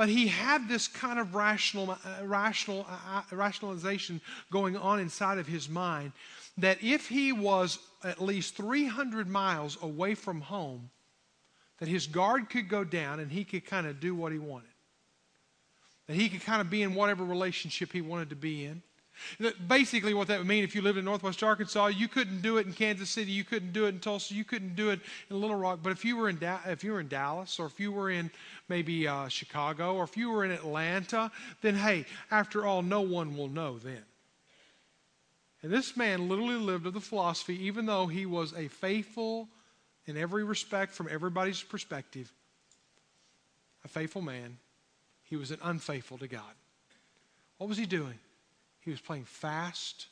But 0.00 0.08
he 0.08 0.28
had 0.28 0.66
this 0.66 0.88
kind 0.88 1.18
of 1.18 1.34
rational, 1.34 1.90
uh, 1.90 2.24
rational 2.24 2.86
uh, 2.88 3.20
uh 3.30 3.36
rationalization 3.36 4.22
going 4.50 4.74
on 4.74 4.98
inside 4.98 5.36
of 5.36 5.46
his 5.46 5.68
mind 5.68 6.12
that 6.56 6.82
if 6.82 7.06
he 7.06 7.32
was 7.32 7.78
at 8.02 8.18
least 8.18 8.56
300 8.56 9.28
miles 9.28 9.76
away 9.82 10.14
from 10.14 10.40
home, 10.40 10.88
that 11.80 11.86
his 11.86 12.06
guard 12.06 12.48
could 12.48 12.66
go 12.66 12.82
down 12.82 13.20
and 13.20 13.30
he 13.30 13.44
could 13.44 13.66
kind 13.66 13.86
of 13.86 14.00
do 14.00 14.14
what 14.14 14.32
he 14.32 14.38
wanted. 14.38 14.70
That 16.06 16.16
he 16.16 16.30
could 16.30 16.44
kind 16.44 16.62
of 16.62 16.70
be 16.70 16.80
in 16.80 16.94
whatever 16.94 17.22
relationship 17.22 17.92
he 17.92 18.00
wanted 18.00 18.30
to 18.30 18.36
be 18.36 18.64
in. 18.64 18.82
Basically, 19.66 20.14
what 20.14 20.28
that 20.28 20.38
would 20.38 20.46
mean 20.46 20.64
if 20.64 20.74
you 20.74 20.82
lived 20.82 20.98
in 20.98 21.04
Northwest 21.04 21.42
Arkansas, 21.42 21.86
you 21.88 22.08
couldn't 22.08 22.42
do 22.42 22.58
it 22.58 22.66
in 22.66 22.72
Kansas 22.72 23.10
City, 23.10 23.30
you 23.30 23.44
couldn't 23.44 23.72
do 23.72 23.86
it 23.86 23.90
in 23.90 24.00
Tulsa, 24.00 24.34
you 24.34 24.44
couldn't 24.44 24.76
do 24.76 24.90
it 24.90 25.00
in 25.30 25.40
Little 25.40 25.56
Rock. 25.56 25.80
But 25.82 25.92
if 25.92 26.04
you 26.04 26.16
were 26.16 26.28
in 26.28 26.38
da- 26.38 26.60
if 26.66 26.84
you 26.84 26.92
were 26.92 27.00
in 27.00 27.08
Dallas, 27.08 27.58
or 27.58 27.66
if 27.66 27.78
you 27.78 27.92
were 27.92 28.10
in 28.10 28.30
maybe 28.68 29.06
uh, 29.06 29.28
Chicago, 29.28 29.96
or 29.96 30.04
if 30.04 30.16
you 30.16 30.30
were 30.30 30.44
in 30.44 30.50
Atlanta, 30.50 31.30
then 31.60 31.74
hey, 31.74 32.06
after 32.30 32.66
all, 32.66 32.82
no 32.82 33.00
one 33.00 33.36
will 33.36 33.48
know 33.48 33.78
then. 33.78 34.04
And 35.62 35.70
this 35.70 35.96
man 35.96 36.28
literally 36.28 36.54
lived 36.54 36.86
of 36.86 36.94
the 36.94 37.00
philosophy, 37.00 37.66
even 37.66 37.86
though 37.86 38.06
he 38.06 38.24
was 38.24 38.54
a 38.54 38.68
faithful, 38.68 39.48
in 40.06 40.16
every 40.16 40.44
respect, 40.44 40.94
from 40.94 41.08
everybody's 41.10 41.62
perspective, 41.62 42.32
a 43.84 43.88
faithful 43.88 44.22
man, 44.22 44.56
he 45.24 45.36
was 45.36 45.50
an 45.50 45.58
unfaithful 45.62 46.18
to 46.18 46.28
God. 46.28 46.54
What 47.58 47.68
was 47.68 47.76
he 47.78 47.86
doing? 47.86 48.18
He 48.80 48.90
was 48.90 49.00
playing 49.00 49.24
fast 49.24 50.06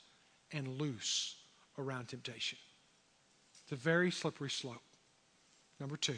and 0.52 0.78
loose 0.78 1.36
around 1.78 2.08
temptation. 2.08 2.58
It's 3.62 3.72
a 3.72 3.76
very 3.76 4.10
slippery 4.10 4.50
slope. 4.50 4.82
Number 5.80 5.96
two. 5.96 6.16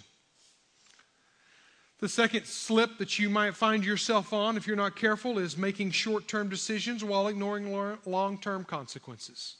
The 2.00 2.08
second 2.08 2.46
slip 2.46 2.96
that 2.96 3.18
you 3.18 3.28
might 3.28 3.54
find 3.54 3.84
yourself 3.84 4.32
on 4.32 4.56
if 4.56 4.66
you're 4.66 4.74
not 4.74 4.96
careful 4.96 5.38
is 5.38 5.58
making 5.58 5.90
short 5.90 6.26
term 6.28 6.48
decisions 6.48 7.04
while 7.04 7.28
ignoring 7.28 7.70
long 8.06 8.38
term 8.38 8.64
consequences. 8.64 9.56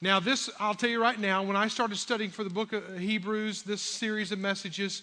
Now, 0.00 0.18
this, 0.18 0.48
I'll 0.58 0.74
tell 0.74 0.88
you 0.88 1.00
right 1.00 1.20
now, 1.20 1.42
when 1.42 1.56
I 1.56 1.68
started 1.68 1.98
studying 1.98 2.30
for 2.30 2.42
the 2.42 2.48
book 2.48 2.72
of 2.72 2.98
Hebrews, 2.98 3.62
this 3.62 3.82
series 3.82 4.32
of 4.32 4.38
messages, 4.38 5.02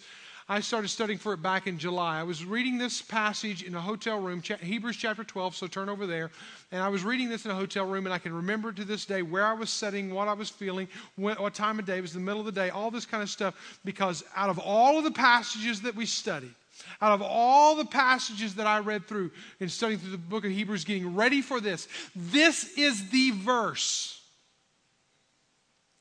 I 0.49 0.61
started 0.61 0.87
studying 0.87 1.19
for 1.19 1.33
it 1.33 1.41
back 1.41 1.67
in 1.67 1.77
July. 1.77 2.21
I 2.21 2.23
was 2.23 2.45
reading 2.45 2.77
this 2.77 3.01
passage 3.01 3.63
in 3.63 3.75
a 3.75 3.81
hotel 3.81 4.17
room, 4.21 4.41
Hebrews 4.41 4.95
chapter 4.95 5.25
12, 5.25 5.57
so 5.57 5.67
turn 5.67 5.89
over 5.89 6.07
there. 6.07 6.31
And 6.71 6.81
I 6.81 6.87
was 6.87 7.03
reading 7.03 7.27
this 7.27 7.43
in 7.43 7.51
a 7.51 7.55
hotel 7.55 7.85
room, 7.85 8.05
and 8.05 8.13
I 8.13 8.17
can 8.17 8.33
remember 8.33 8.71
to 8.71 8.85
this 8.85 9.05
day 9.05 9.23
where 9.23 9.45
I 9.45 9.51
was 9.51 9.69
sitting, 9.69 10.13
what 10.13 10.29
I 10.29 10.33
was 10.33 10.49
feeling, 10.49 10.87
what, 11.17 11.53
time 11.53 11.79
of 11.79 11.85
day. 11.85 11.97
It 11.97 12.01
was 12.01 12.13
the 12.13 12.21
middle 12.21 12.39
of 12.39 12.45
the 12.45 12.53
day, 12.53 12.69
all 12.69 12.89
this 12.89 13.05
kind 13.05 13.21
of 13.21 13.29
stuff. 13.29 13.79
Because 13.83 14.23
out 14.37 14.49
of 14.49 14.57
all 14.57 14.97
of 14.97 15.03
the 15.03 15.11
passages 15.11 15.81
that 15.81 15.95
we 15.95 16.05
studied, 16.05 16.53
out 17.01 17.11
of 17.11 17.21
all 17.21 17.75
the 17.75 17.85
passages 17.85 18.55
that 18.55 18.67
I 18.67 18.79
read 18.79 19.05
through 19.05 19.31
in 19.59 19.67
studying 19.67 19.99
through 19.99 20.11
the 20.11 20.17
book 20.17 20.45
of 20.45 20.51
Hebrews, 20.51 20.85
getting 20.85 21.13
ready 21.13 21.41
for 21.41 21.59
this, 21.59 21.89
this 22.15 22.77
is 22.77 23.09
the 23.09 23.31
verse 23.31 24.21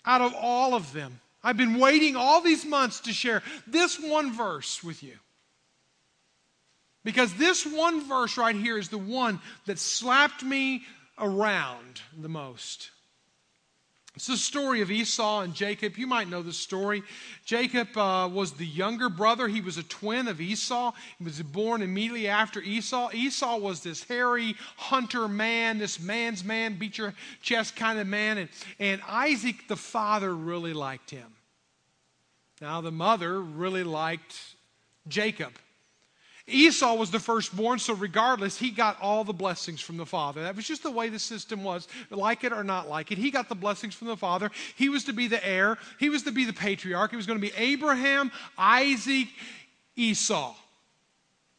out 0.05 0.21
of 0.21 0.35
all 0.35 0.75
of 0.75 0.93
them 0.93 1.19
I've 1.47 1.57
been 1.57 1.79
waiting 1.79 2.17
all 2.17 2.41
these 2.41 2.65
months 2.65 2.99
to 3.03 3.13
share 3.13 3.41
this 3.69 4.01
one 4.01 4.33
verse 4.33 4.83
with 4.83 5.05
you. 5.05 5.15
Because 7.05 7.33
this 7.35 7.65
one 7.65 8.01
verse 8.09 8.37
right 8.37 8.57
here 8.57 8.77
is 8.77 8.89
the 8.89 8.99
one 8.99 9.39
that 9.67 9.79
slapped 9.79 10.43
me 10.43 10.83
around 11.21 12.01
the 12.21 12.29
most. 12.29 12.91
It's 14.17 14.27
the 14.27 14.37
story 14.37 14.81
of 14.81 14.91
Esau 14.91 15.43
and 15.43 15.55
Jacob. 15.55 15.97
You 15.97 16.09
might 16.09 16.29
know 16.29 16.43
the 16.43 16.53
story. 16.53 17.05
Jacob 17.45 17.97
uh, 17.97 18.29
was 18.33 18.55
the 18.55 18.67
younger 18.67 19.09
brother. 19.09 19.47
He 19.47 19.61
was 19.61 19.79
a 19.79 19.85
twin 19.85 20.27
of 20.27 20.41
Esau. 20.41 20.95
He 21.19 21.23
was 21.25 21.41
born 21.43 21.81
immediately 21.81 22.27
after 22.27 22.61
Esau. 22.61 23.11
Esau 23.15 23.59
was 23.59 23.85
this 23.85 24.03
hairy 24.03 24.57
hunter 24.77 25.29
man, 25.29 25.79
this 25.79 26.01
man's 26.01 26.43
man, 26.43 26.77
beat 26.77 26.99
your 26.99 27.15
chest 27.41 27.77
kind 27.77 28.01
of 28.01 28.09
man. 28.09 28.39
And, 28.39 28.49
and 28.81 29.01
Isaac, 29.07 29.69
the 29.69 29.77
father, 29.77 30.35
really 30.35 30.73
liked 30.73 31.11
him. 31.11 31.36
Now, 32.61 32.81
the 32.81 32.91
mother 32.91 33.41
really 33.41 33.85
liked 33.85 34.35
Jacob. 35.09 35.53
Esau 36.49 36.95
was 36.95 37.11
the 37.11 37.19
firstborn, 37.19 37.81
so 37.81 37.93
regardless, 37.93 38.57
he 38.57 38.71
got 38.71 39.01
all 39.01 39.25
the 39.25 39.33
blessings 39.33 39.81
from 39.81 39.97
the 39.97 40.07
father. 40.07 40.45
That 40.45 40.55
was 40.55 40.67
just 40.67 40.85
the 40.85 40.91
way 40.91 41.09
the 41.09 41.19
system 41.19 41.65
was. 41.65 41.89
Like 42.09 42.45
it 42.45 42.53
or 42.53 42.63
not 42.63 42.89
like 42.89 43.11
it, 43.11 43.19
he 43.19 43.33
got 43.33 43.49
the 43.49 43.57
blessings 43.57 43.95
from 43.95 44.07
the 44.07 44.17
father. 44.17 44.51
He 44.77 44.89
was 44.89 45.03
to 45.05 45.13
be 45.13 45.27
the 45.27 45.45
heir, 45.45 45.77
he 45.99 46.09
was 46.09 46.23
to 46.23 46.33
be 46.33 46.45
the 46.45 46.53
patriarch. 46.53 47.11
He 47.11 47.17
was 47.17 47.27
going 47.27 47.41
to 47.41 47.47
be 47.47 47.53
Abraham, 47.57 48.31
Isaac, 48.57 49.27
Esau. 49.97 50.55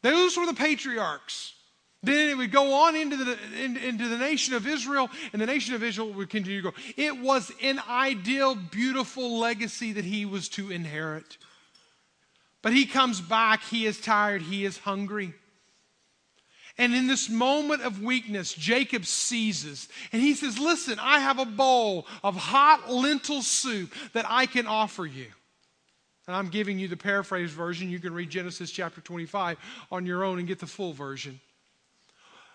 Those 0.00 0.36
were 0.38 0.46
the 0.46 0.54
patriarchs. 0.54 1.54
Then 2.02 2.28
it 2.28 2.36
would 2.36 2.52
go 2.52 2.74
on 2.74 2.94
into 2.94 3.16
the, 3.16 3.36
into 3.60 4.08
the 4.08 4.18
nation 4.18 4.54
of 4.54 4.66
Israel, 4.66 5.10
and 5.32 5.42
the 5.42 5.46
nation 5.46 5.74
of 5.74 5.82
Israel 5.82 6.12
would 6.12 6.30
continue 6.30 6.62
to 6.62 6.70
go. 6.70 6.76
It 6.96 7.18
was 7.18 7.50
an 7.60 7.80
ideal, 7.88 8.54
beautiful 8.54 9.38
legacy 9.38 9.92
that 9.92 10.04
he 10.04 10.24
was 10.24 10.48
to 10.50 10.70
inherit. 10.70 11.38
But 12.62 12.72
he 12.72 12.86
comes 12.86 13.20
back, 13.20 13.62
he 13.64 13.84
is 13.86 14.00
tired, 14.00 14.42
he 14.42 14.64
is 14.64 14.78
hungry. 14.78 15.34
And 16.80 16.94
in 16.94 17.08
this 17.08 17.28
moment 17.28 17.82
of 17.82 18.02
weakness, 18.02 18.54
Jacob 18.54 19.04
seizes 19.04 19.88
and 20.12 20.22
he 20.22 20.34
says, 20.34 20.60
Listen, 20.60 21.00
I 21.00 21.18
have 21.18 21.40
a 21.40 21.44
bowl 21.44 22.06
of 22.22 22.36
hot 22.36 22.88
lentil 22.88 23.42
soup 23.42 23.92
that 24.12 24.24
I 24.28 24.46
can 24.46 24.68
offer 24.68 25.04
you. 25.04 25.26
And 26.28 26.36
I'm 26.36 26.48
giving 26.48 26.78
you 26.78 26.86
the 26.86 26.96
paraphrase 26.96 27.50
version. 27.50 27.90
You 27.90 27.98
can 27.98 28.14
read 28.14 28.30
Genesis 28.30 28.70
chapter 28.70 29.00
25 29.00 29.58
on 29.90 30.06
your 30.06 30.22
own 30.22 30.38
and 30.38 30.46
get 30.46 30.60
the 30.60 30.66
full 30.66 30.92
version. 30.92 31.40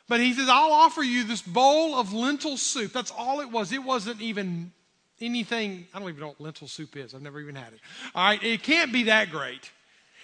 But 0.08 0.20
he 0.20 0.34
says, 0.34 0.50
I'll 0.50 0.72
offer 0.72 1.02
you 1.02 1.24
this 1.24 1.42
bowl 1.42 1.96
of 1.96 2.14
lentil 2.14 2.58
soup. 2.58 2.92
That's 2.92 3.12
all 3.12 3.40
it 3.40 3.52
was. 3.52 3.72
It 3.72 3.84
wasn't 3.84 4.22
even 4.22 4.72
anything. 5.22 5.88
I 5.94 6.00
don't 6.00 6.10
even 6.10 6.20
know 6.20 6.28
what 6.30 6.42
lentil 6.42 6.68
soup 6.68 6.98
is. 6.98 7.14
I've 7.14 7.22
never 7.22 7.40
even 7.40 7.56
had 7.56 7.74
it. 7.74 7.80
All 8.14 8.26
right, 8.26 8.44
it 8.44 8.64
can't 8.64 8.92
be 8.92 9.04
that 9.04 9.32
great. 9.32 9.72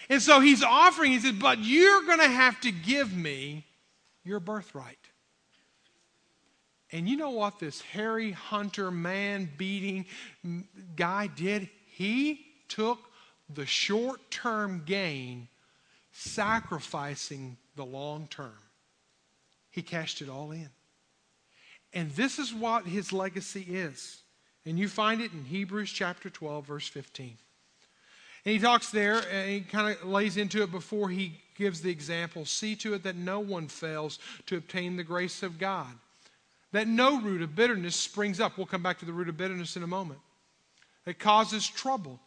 And 0.10 0.22
so 0.22 0.39
he's 0.39 0.63
offering, 0.63 1.12
he 1.12 1.20
says, 1.20 1.34
But 1.34 1.60
you're 1.60 2.04
going 2.06 2.20
to 2.20 2.28
have 2.28 2.60
to 2.62 2.72
give 2.72 3.15
me 3.15 3.65
your 4.24 4.39
birthright. 4.39 4.98
And 6.92 7.08
you 7.08 7.18
know 7.18 7.30
what 7.30 7.60
this 7.60 7.82
hairy 7.82 8.32
hunter, 8.32 8.89
man 8.89 9.50
beating 9.58 10.08
guy 10.96 11.28
did? 11.28 11.70
He 11.86 12.46
took 12.68 13.00
the 13.54 13.65
short 13.65 14.32
term 14.32 14.84
gain, 14.86 15.48
sacrificing 16.12 17.58
the 17.76 17.86
long 17.86 18.28
term. 18.28 18.58
He 19.80 19.84
cashed 19.84 20.22
it 20.22 20.28
all 20.28 20.52
in. 20.52 20.68
And 21.94 22.12
this 22.12 22.38
is 22.38 22.54
what 22.54 22.86
his 22.86 23.13
legacy 23.13 23.62
is. 23.62 24.20
And 24.65 24.78
you 24.78 24.89
find 24.89 25.22
it 25.22 25.32
in 25.32 25.46
Hebrews 25.46 25.89
chapter 25.89 26.30
12, 26.30 26.68
verse 26.68 26.88
15. 26.89 27.38
And 28.44 28.54
he 28.54 28.60
talks 28.60 28.89
there, 28.92 29.22
and 29.32 29.50
he 29.50 29.62
kind 29.62 29.96
of 29.96 30.06
lays 30.06 30.36
into 30.36 30.63
it 30.63 30.70
before 30.70 31.08
he 31.08 31.39
gives 31.56 31.80
the 31.80 31.89
example. 31.89 32.44
See 32.44 32.76
to 32.76 32.94
it 32.94 33.04
that 33.04 33.15
no 33.15 33.39
one 33.39 33.70
fails 33.70 34.20
to 34.48 34.58
obtain 34.58 34.98
the 34.98 35.04
grace 35.06 35.44
of 35.44 35.58
God, 35.58 35.88
that 36.74 36.89
no 36.89 37.22
root 37.22 37.42
of 37.42 37.56
bitterness 37.56 37.96
springs 37.96 38.42
up. 38.42 38.58
We'll 38.58 38.68
come 38.68 38.84
back 38.84 39.00
to 39.00 39.06
the 39.06 39.13
root 39.13 39.30
of 39.30 39.38
bitterness 39.38 39.78
in 39.78 39.84
a 39.84 39.88
moment. 39.88 40.20
It 41.06 41.20
causes 41.20 41.65
trouble. 41.65 42.20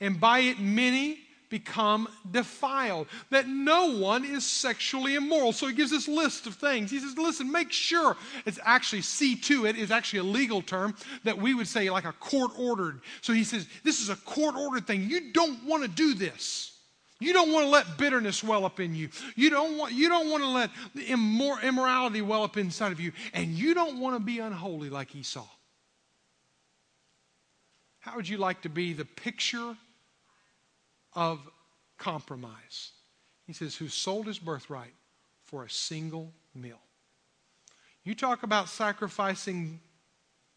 And 0.00 0.18
by 0.18 0.40
it, 0.40 0.58
many 0.58 1.20
become 1.48 2.08
defiled, 2.30 3.06
that 3.30 3.48
no 3.48 3.98
one 3.98 4.24
is 4.24 4.44
sexually 4.44 5.14
immoral. 5.14 5.52
So 5.52 5.66
he 5.66 5.74
gives 5.74 5.90
this 5.90 6.08
list 6.08 6.46
of 6.46 6.54
things. 6.54 6.90
He 6.90 6.98
says, 6.98 7.16
listen, 7.16 7.50
make 7.50 7.72
sure 7.72 8.16
it's 8.44 8.58
actually, 8.62 9.02
see 9.02 9.36
to 9.36 9.66
it 9.66 9.76
is 9.76 9.90
actually 9.90 10.20
a 10.20 10.24
legal 10.24 10.62
term 10.62 10.94
that 11.24 11.38
we 11.38 11.54
would 11.54 11.68
say 11.68 11.88
like 11.90 12.04
a 12.04 12.12
court 12.12 12.52
ordered. 12.58 13.00
So 13.20 13.32
he 13.32 13.44
says, 13.44 13.66
this 13.84 14.00
is 14.00 14.08
a 14.08 14.16
court 14.16 14.56
ordered 14.56 14.86
thing. 14.86 15.08
You 15.08 15.32
don't 15.32 15.64
want 15.64 15.82
to 15.82 15.88
do 15.88 16.14
this. 16.14 16.72
You 17.18 17.32
don't 17.32 17.50
want 17.50 17.64
to 17.64 17.70
let 17.70 17.96
bitterness 17.96 18.44
well 18.44 18.66
up 18.66 18.78
in 18.78 18.94
you. 18.94 19.08
You 19.36 19.48
don't 19.48 19.78
want, 19.78 19.92
you 19.92 20.08
don't 20.08 20.30
want 20.30 20.42
to 20.42 20.48
let 20.48 20.70
immor- 20.96 21.62
immorality 21.62 22.20
well 22.20 22.42
up 22.42 22.58
inside 22.58 22.92
of 22.92 23.00
you. 23.00 23.12
And 23.32 23.48
you 23.48 23.72
don't 23.72 24.00
want 24.00 24.16
to 24.16 24.20
be 24.20 24.38
unholy 24.38 24.90
like 24.90 25.16
Esau. 25.16 25.46
How 28.00 28.16
would 28.16 28.28
you 28.28 28.36
like 28.36 28.62
to 28.62 28.68
be 28.68 28.92
the 28.92 29.04
picture 29.04 29.76
of 31.16 31.40
compromise? 31.98 32.92
He 33.46 33.52
says, 33.52 33.74
Who 33.74 33.88
sold 33.88 34.26
his 34.28 34.38
birthright 34.38 34.94
for 35.46 35.64
a 35.64 35.70
single 35.70 36.32
meal. 36.54 36.80
You 38.04 38.14
talk 38.14 38.42
about 38.42 38.68
sacrificing 38.68 39.80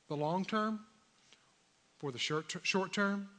the 0.08 0.16
long 0.16 0.46
term 0.46 0.82
for 2.00 2.12
the 2.12 2.20
short, 2.20 2.56
short 2.64 2.94
term, 2.94 3.30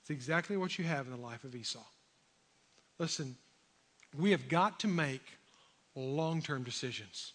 it's 0.00 0.10
exactly 0.10 0.56
what 0.56 0.78
you 0.78 0.84
have 0.84 1.06
in 1.06 1.12
the 1.12 1.18
life 1.18 1.44
of 1.44 1.54
Esau. 1.54 1.82
Listen, 2.98 3.36
we 4.16 4.30
have 4.30 4.48
got 4.48 4.80
to 4.80 4.88
make 4.88 5.22
long 5.94 6.40
term 6.40 6.62
decisions. 6.62 7.32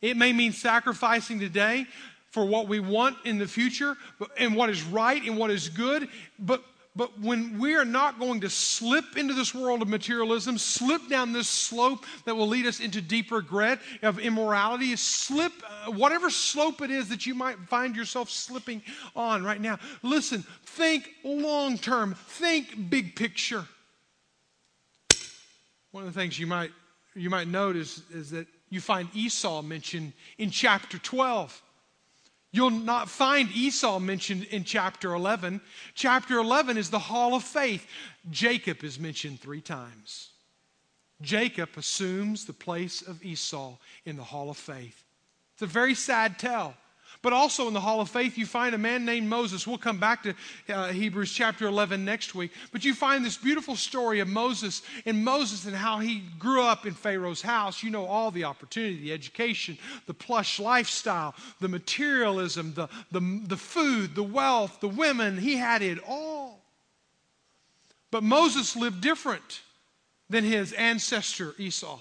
It 0.00 0.16
may 0.16 0.32
mean 0.32 0.52
sacrificing 0.52 1.40
today 1.40 1.86
for 2.30 2.44
what 2.44 2.68
we 2.68 2.78
want 2.80 3.16
in 3.24 3.38
the 3.38 3.48
future 3.48 3.96
and 4.38 4.54
what 4.54 4.70
is 4.70 4.82
right 4.84 5.22
and 5.22 5.36
what 5.36 5.50
is 5.50 5.68
good, 5.68 6.08
but 6.38 6.62
but 6.98 7.16
when 7.20 7.60
we 7.60 7.76
are 7.76 7.84
not 7.84 8.18
going 8.18 8.40
to 8.40 8.50
slip 8.50 9.16
into 9.16 9.32
this 9.32 9.54
world 9.54 9.82
of 9.82 9.88
materialism, 9.88 10.58
slip 10.58 11.08
down 11.08 11.32
this 11.32 11.48
slope 11.48 12.04
that 12.24 12.34
will 12.34 12.48
lead 12.48 12.66
us 12.66 12.80
into 12.80 13.00
deep 13.00 13.30
regret 13.30 13.78
of 14.02 14.18
immorality, 14.18 14.96
slip, 14.96 15.52
uh, 15.64 15.92
whatever 15.92 16.28
slope 16.28 16.82
it 16.82 16.90
is 16.90 17.08
that 17.08 17.24
you 17.24 17.36
might 17.36 17.56
find 17.68 17.94
yourself 17.94 18.28
slipping 18.28 18.82
on 19.14 19.44
right 19.44 19.60
now, 19.60 19.78
listen, 20.02 20.44
think 20.64 21.08
long 21.22 21.78
term, 21.78 22.16
think 22.16 22.90
big 22.90 23.14
picture. 23.14 23.64
One 25.92 26.04
of 26.04 26.12
the 26.12 26.20
things 26.20 26.36
you 26.36 26.48
might, 26.48 26.72
you 27.14 27.30
might 27.30 27.46
notice 27.46 28.02
is 28.10 28.30
that 28.30 28.48
you 28.70 28.80
find 28.80 29.08
Esau 29.14 29.62
mentioned 29.62 30.14
in 30.36 30.50
chapter 30.50 30.98
12. 30.98 31.62
You'll 32.50 32.70
not 32.70 33.10
find 33.10 33.50
Esau 33.50 33.98
mentioned 33.98 34.44
in 34.44 34.64
chapter 34.64 35.12
11. 35.12 35.60
Chapter 35.94 36.38
11 36.38 36.78
is 36.78 36.88
the 36.88 36.98
hall 36.98 37.34
of 37.34 37.44
faith. 37.44 37.86
Jacob 38.30 38.82
is 38.84 38.98
mentioned 38.98 39.40
three 39.40 39.60
times. 39.60 40.30
Jacob 41.20 41.70
assumes 41.76 42.44
the 42.44 42.52
place 42.52 43.02
of 43.02 43.22
Esau 43.24 43.76
in 44.04 44.16
the 44.16 44.24
hall 44.24 44.50
of 44.50 44.56
faith. 44.56 45.04
It's 45.54 45.62
a 45.62 45.66
very 45.66 45.94
sad 45.94 46.38
tale. 46.38 46.74
But 47.20 47.32
also 47.32 47.66
in 47.66 47.74
the 47.74 47.80
Hall 47.80 48.00
of 48.00 48.08
Faith, 48.08 48.38
you 48.38 48.46
find 48.46 48.74
a 48.74 48.78
man 48.78 49.04
named 49.04 49.28
Moses. 49.28 49.66
We'll 49.66 49.76
come 49.76 49.98
back 49.98 50.22
to 50.22 50.34
uh, 50.68 50.88
Hebrews 50.88 51.32
chapter 51.32 51.66
11 51.66 52.04
next 52.04 52.34
week. 52.34 52.52
But 52.70 52.84
you 52.84 52.94
find 52.94 53.24
this 53.24 53.36
beautiful 53.36 53.74
story 53.74 54.20
of 54.20 54.28
Moses 54.28 54.82
and 55.04 55.24
Moses 55.24 55.66
and 55.66 55.74
how 55.74 55.98
he 55.98 56.22
grew 56.38 56.62
up 56.62 56.86
in 56.86 56.94
Pharaoh's 56.94 57.42
house. 57.42 57.82
You 57.82 57.90
know 57.90 58.06
all 58.06 58.30
the 58.30 58.44
opportunity, 58.44 59.02
the 59.02 59.12
education, 59.12 59.78
the 60.06 60.14
plush 60.14 60.60
lifestyle, 60.60 61.34
the 61.60 61.68
materialism, 61.68 62.74
the, 62.74 62.88
the, 63.10 63.20
the 63.46 63.56
food, 63.56 64.14
the 64.14 64.22
wealth, 64.22 64.78
the 64.80 64.88
women. 64.88 65.36
He 65.38 65.56
had 65.56 65.82
it 65.82 65.98
all. 66.06 66.62
But 68.12 68.22
Moses 68.22 68.76
lived 68.76 69.00
different 69.00 69.62
than 70.30 70.44
his 70.44 70.72
ancestor 70.72 71.54
Esau. 71.58 71.98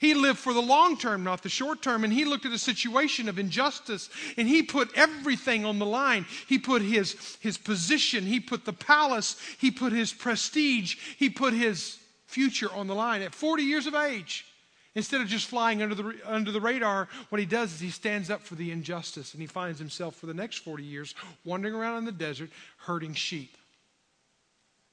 He 0.00 0.14
lived 0.14 0.38
for 0.38 0.54
the 0.54 0.62
long 0.62 0.96
term, 0.96 1.22
not 1.22 1.42
the 1.42 1.50
short 1.50 1.82
term. 1.82 2.04
And 2.04 2.12
he 2.12 2.24
looked 2.24 2.46
at 2.46 2.52
a 2.52 2.58
situation 2.58 3.28
of 3.28 3.38
injustice 3.38 4.08
and 4.38 4.48
he 4.48 4.62
put 4.62 4.90
everything 4.96 5.66
on 5.66 5.78
the 5.78 5.86
line. 5.86 6.24
He 6.48 6.58
put 6.58 6.80
his, 6.80 7.36
his 7.40 7.58
position, 7.58 8.24
he 8.24 8.40
put 8.40 8.64
the 8.64 8.72
palace, 8.72 9.36
he 9.58 9.70
put 9.70 9.92
his 9.92 10.12
prestige, 10.14 10.96
he 11.18 11.28
put 11.28 11.52
his 11.52 11.98
future 12.26 12.72
on 12.72 12.86
the 12.86 12.94
line 12.94 13.20
at 13.20 13.34
40 13.34 13.62
years 13.62 13.86
of 13.86 13.94
age. 13.94 14.46
Instead 14.94 15.20
of 15.20 15.28
just 15.28 15.46
flying 15.46 15.82
under 15.82 15.94
the, 15.94 16.18
under 16.24 16.50
the 16.50 16.60
radar, 16.60 17.06
what 17.28 17.38
he 17.38 17.46
does 17.46 17.74
is 17.74 17.80
he 17.80 17.90
stands 17.90 18.30
up 18.30 18.42
for 18.42 18.54
the 18.54 18.72
injustice 18.72 19.34
and 19.34 19.40
he 19.40 19.46
finds 19.46 19.78
himself 19.78 20.16
for 20.16 20.26
the 20.26 20.34
next 20.34 20.58
40 20.58 20.82
years 20.82 21.14
wandering 21.44 21.74
around 21.74 21.98
in 21.98 22.04
the 22.06 22.12
desert 22.12 22.48
herding 22.78 23.12
sheep. 23.12 23.54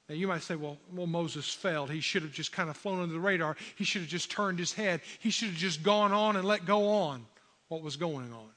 Now, 0.08 0.14
you 0.14 0.26
might 0.26 0.42
say, 0.42 0.56
well, 0.56 0.78
well, 0.92 1.06
Moses 1.06 1.52
failed. 1.52 1.90
He 1.90 2.00
should 2.00 2.22
have 2.22 2.32
just 2.32 2.50
kind 2.50 2.70
of 2.70 2.76
flown 2.76 3.00
under 3.00 3.12
the 3.12 3.20
radar. 3.20 3.56
He 3.76 3.84
should 3.84 4.00
have 4.02 4.10
just 4.10 4.30
turned 4.30 4.58
his 4.58 4.72
head. 4.72 5.02
He 5.18 5.30
should 5.30 5.48
have 5.48 5.58
just 5.58 5.82
gone 5.82 6.12
on 6.12 6.36
and 6.36 6.46
let 6.46 6.64
go 6.64 6.88
on 6.88 7.26
what 7.68 7.82
was 7.82 7.96
going 7.96 8.32
on. 8.32 8.48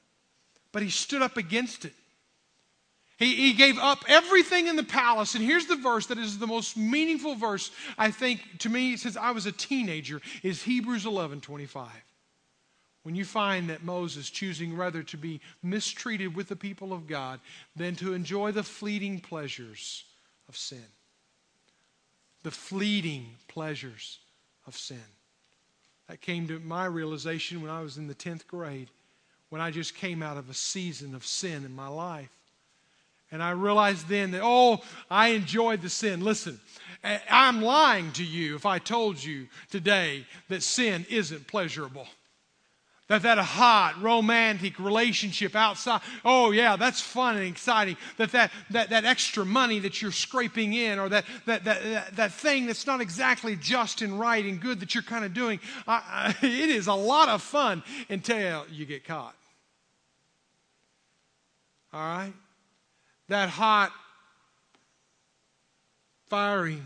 But 0.72 0.82
he 0.82 0.88
stood 0.88 1.20
up 1.20 1.36
against 1.36 1.84
it. 1.84 1.92
He, 3.18 3.34
he 3.34 3.52
gave 3.52 3.78
up 3.78 4.02
everything 4.08 4.66
in 4.66 4.76
the 4.76 4.82
palace. 4.82 5.34
And 5.34 5.44
here's 5.44 5.66
the 5.66 5.76
verse 5.76 6.06
that 6.06 6.16
is 6.16 6.38
the 6.38 6.46
most 6.46 6.78
meaningful 6.78 7.34
verse, 7.34 7.70
I 7.98 8.10
think, 8.10 8.40
to 8.60 8.70
me, 8.70 8.96
since 8.96 9.18
I 9.18 9.32
was 9.32 9.44
a 9.44 9.52
teenager, 9.52 10.22
is 10.42 10.62
Hebrews 10.62 11.04
11 11.04 11.42
25. 11.42 11.90
When 13.02 13.14
you 13.14 13.26
find 13.26 13.68
that 13.68 13.84
Moses 13.84 14.30
choosing 14.30 14.74
rather 14.74 15.02
to 15.02 15.16
be 15.18 15.40
mistreated 15.62 16.34
with 16.34 16.48
the 16.48 16.56
people 16.56 16.94
of 16.94 17.06
God 17.06 17.40
than 17.76 17.94
to 17.96 18.14
enjoy 18.14 18.52
the 18.52 18.62
fleeting 18.62 19.20
pleasures 19.20 20.04
of 20.48 20.56
sin 20.56 20.86
the 22.42 22.50
fleeting 22.50 23.26
pleasures 23.48 24.18
of 24.66 24.76
sin. 24.76 24.98
That 26.08 26.20
came 26.20 26.48
to 26.48 26.58
my 26.60 26.86
realization 26.86 27.62
when 27.62 27.70
I 27.70 27.82
was 27.82 27.96
in 27.96 28.06
the 28.06 28.14
10th 28.14 28.46
grade, 28.46 28.88
when 29.50 29.60
I 29.60 29.70
just 29.70 29.94
came 29.94 30.22
out 30.22 30.36
of 30.36 30.50
a 30.50 30.54
season 30.54 31.14
of 31.14 31.24
sin 31.24 31.64
in 31.64 31.74
my 31.74 31.88
life. 31.88 32.30
And 33.30 33.42
I 33.42 33.52
realized 33.52 34.08
then 34.08 34.32
that, 34.32 34.42
oh, 34.44 34.82
I 35.10 35.28
enjoyed 35.28 35.80
the 35.80 35.88
sin. 35.88 36.20
Listen, 36.20 36.60
I'm 37.30 37.62
lying 37.62 38.12
to 38.12 38.24
you 38.24 38.56
if 38.56 38.66
I 38.66 38.78
told 38.78 39.22
you 39.22 39.48
today 39.70 40.26
that 40.48 40.62
sin 40.62 41.06
isn't 41.08 41.46
pleasurable. 41.46 42.06
That 43.12 43.24
that 43.24 43.36
hot, 43.36 44.00
romantic 44.00 44.78
relationship 44.78 45.54
outside, 45.54 46.00
oh 46.24 46.50
yeah, 46.50 46.76
that's 46.76 47.02
fun 47.02 47.36
and 47.36 47.46
exciting. 47.46 47.98
That 48.16 48.32
that, 48.32 48.50
that, 48.70 48.88
that 48.88 49.04
extra 49.04 49.44
money 49.44 49.80
that 49.80 50.00
you're 50.00 50.12
scraping 50.12 50.72
in 50.72 50.98
or 50.98 51.10
that, 51.10 51.26
that, 51.44 51.64
that, 51.64 51.82
that, 51.82 52.16
that 52.16 52.32
thing 52.32 52.64
that's 52.64 52.86
not 52.86 53.02
exactly 53.02 53.54
just 53.54 54.00
and 54.00 54.18
right 54.18 54.42
and 54.42 54.58
good 54.58 54.80
that 54.80 54.94
you're 54.94 55.02
kind 55.02 55.26
of 55.26 55.34
doing, 55.34 55.60
I, 55.86 56.34
I, 56.42 56.46
it 56.46 56.70
is 56.70 56.86
a 56.86 56.94
lot 56.94 57.28
of 57.28 57.42
fun 57.42 57.82
until 58.08 58.64
you 58.70 58.86
get 58.86 59.04
caught. 59.04 59.36
All 61.92 62.00
right? 62.00 62.32
That 63.28 63.50
hot, 63.50 63.92
fiery, 66.30 66.80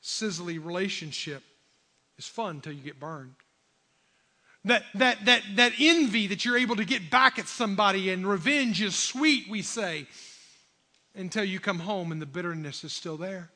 sizzly 0.00 0.64
relationship 0.64 1.42
is 2.18 2.26
fun 2.28 2.54
until 2.54 2.72
you 2.72 2.82
get 2.82 3.00
burned. 3.00 3.34
That, 4.64 4.84
that, 4.94 5.24
that, 5.24 5.42
that 5.56 5.72
envy 5.80 6.28
that 6.28 6.44
you're 6.44 6.56
able 6.56 6.76
to 6.76 6.84
get 6.84 7.10
back 7.10 7.38
at 7.38 7.48
somebody 7.48 8.10
and 8.10 8.24
revenge 8.24 8.80
is 8.80 8.94
sweet, 8.94 9.48
we 9.50 9.60
say, 9.60 10.06
until 11.16 11.42
you 11.42 11.58
come 11.58 11.80
home 11.80 12.12
and 12.12 12.22
the 12.22 12.26
bitterness 12.26 12.84
is 12.84 12.92
still 12.92 13.16
there. 13.16 13.50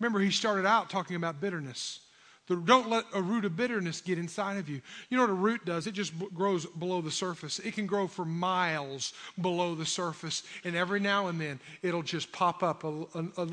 Remember, 0.00 0.20
he 0.20 0.30
started 0.30 0.66
out 0.66 0.88
talking 0.88 1.16
about 1.16 1.40
bitterness. 1.40 2.00
The, 2.46 2.56
don't 2.56 2.90
let 2.90 3.04
a 3.14 3.22
root 3.22 3.44
of 3.44 3.56
bitterness 3.56 4.00
get 4.00 4.18
inside 4.18 4.56
of 4.56 4.68
you. 4.68 4.80
You 5.08 5.16
know 5.16 5.22
what 5.22 5.30
a 5.30 5.34
root 5.34 5.64
does? 5.64 5.86
It 5.86 5.92
just 5.92 6.18
b- 6.18 6.28
grows 6.34 6.66
below 6.66 7.00
the 7.00 7.10
surface. 7.10 7.58
It 7.58 7.74
can 7.74 7.86
grow 7.86 8.06
for 8.06 8.24
miles 8.24 9.12
below 9.40 9.74
the 9.74 9.86
surface, 9.86 10.42
and 10.62 10.74
every 10.74 11.00
now 11.00 11.28
and 11.28 11.40
then 11.40 11.58
it'll 11.82 12.02
just 12.02 12.32
pop 12.32 12.62
up 12.62 12.84
a, 12.84 12.88
a, 12.88 13.24
a, 13.38 13.44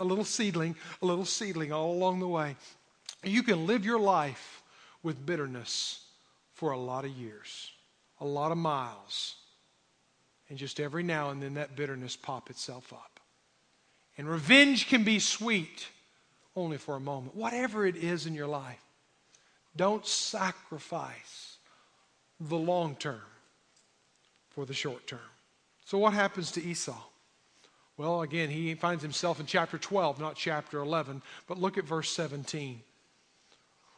a 0.00 0.04
little 0.04 0.24
seedling, 0.24 0.76
a 1.02 1.06
little 1.06 1.26
seedling 1.26 1.72
all 1.72 1.92
along 1.92 2.20
the 2.20 2.28
way. 2.28 2.56
You 3.22 3.42
can 3.42 3.66
live 3.66 3.84
your 3.84 4.00
life 4.00 4.62
with 5.02 5.26
bitterness 5.26 6.07
for 6.58 6.72
a 6.72 6.78
lot 6.78 7.04
of 7.04 7.12
years, 7.12 7.70
a 8.20 8.24
lot 8.24 8.50
of 8.50 8.58
miles. 8.58 9.36
And 10.48 10.58
just 10.58 10.80
every 10.80 11.04
now 11.04 11.30
and 11.30 11.40
then 11.40 11.54
that 11.54 11.76
bitterness 11.76 12.16
pop 12.16 12.50
itself 12.50 12.92
up. 12.92 13.20
And 14.16 14.28
revenge 14.28 14.88
can 14.88 15.04
be 15.04 15.20
sweet 15.20 15.86
only 16.56 16.76
for 16.76 16.96
a 16.96 17.00
moment. 17.00 17.36
Whatever 17.36 17.86
it 17.86 17.94
is 17.94 18.26
in 18.26 18.34
your 18.34 18.48
life, 18.48 18.82
don't 19.76 20.04
sacrifice 20.04 21.58
the 22.40 22.56
long 22.56 22.96
term 22.96 23.22
for 24.50 24.66
the 24.66 24.74
short 24.74 25.06
term. 25.06 25.20
So, 25.84 25.96
what 25.98 26.12
happens 26.12 26.50
to 26.52 26.62
Esau? 26.62 27.00
Well, 27.96 28.22
again, 28.22 28.50
he 28.50 28.74
finds 28.74 29.02
himself 29.04 29.38
in 29.38 29.46
chapter 29.46 29.78
12, 29.78 30.18
not 30.18 30.34
chapter 30.34 30.80
11. 30.80 31.22
But 31.46 31.58
look 31.58 31.78
at 31.78 31.84
verse 31.84 32.10
17. 32.10 32.80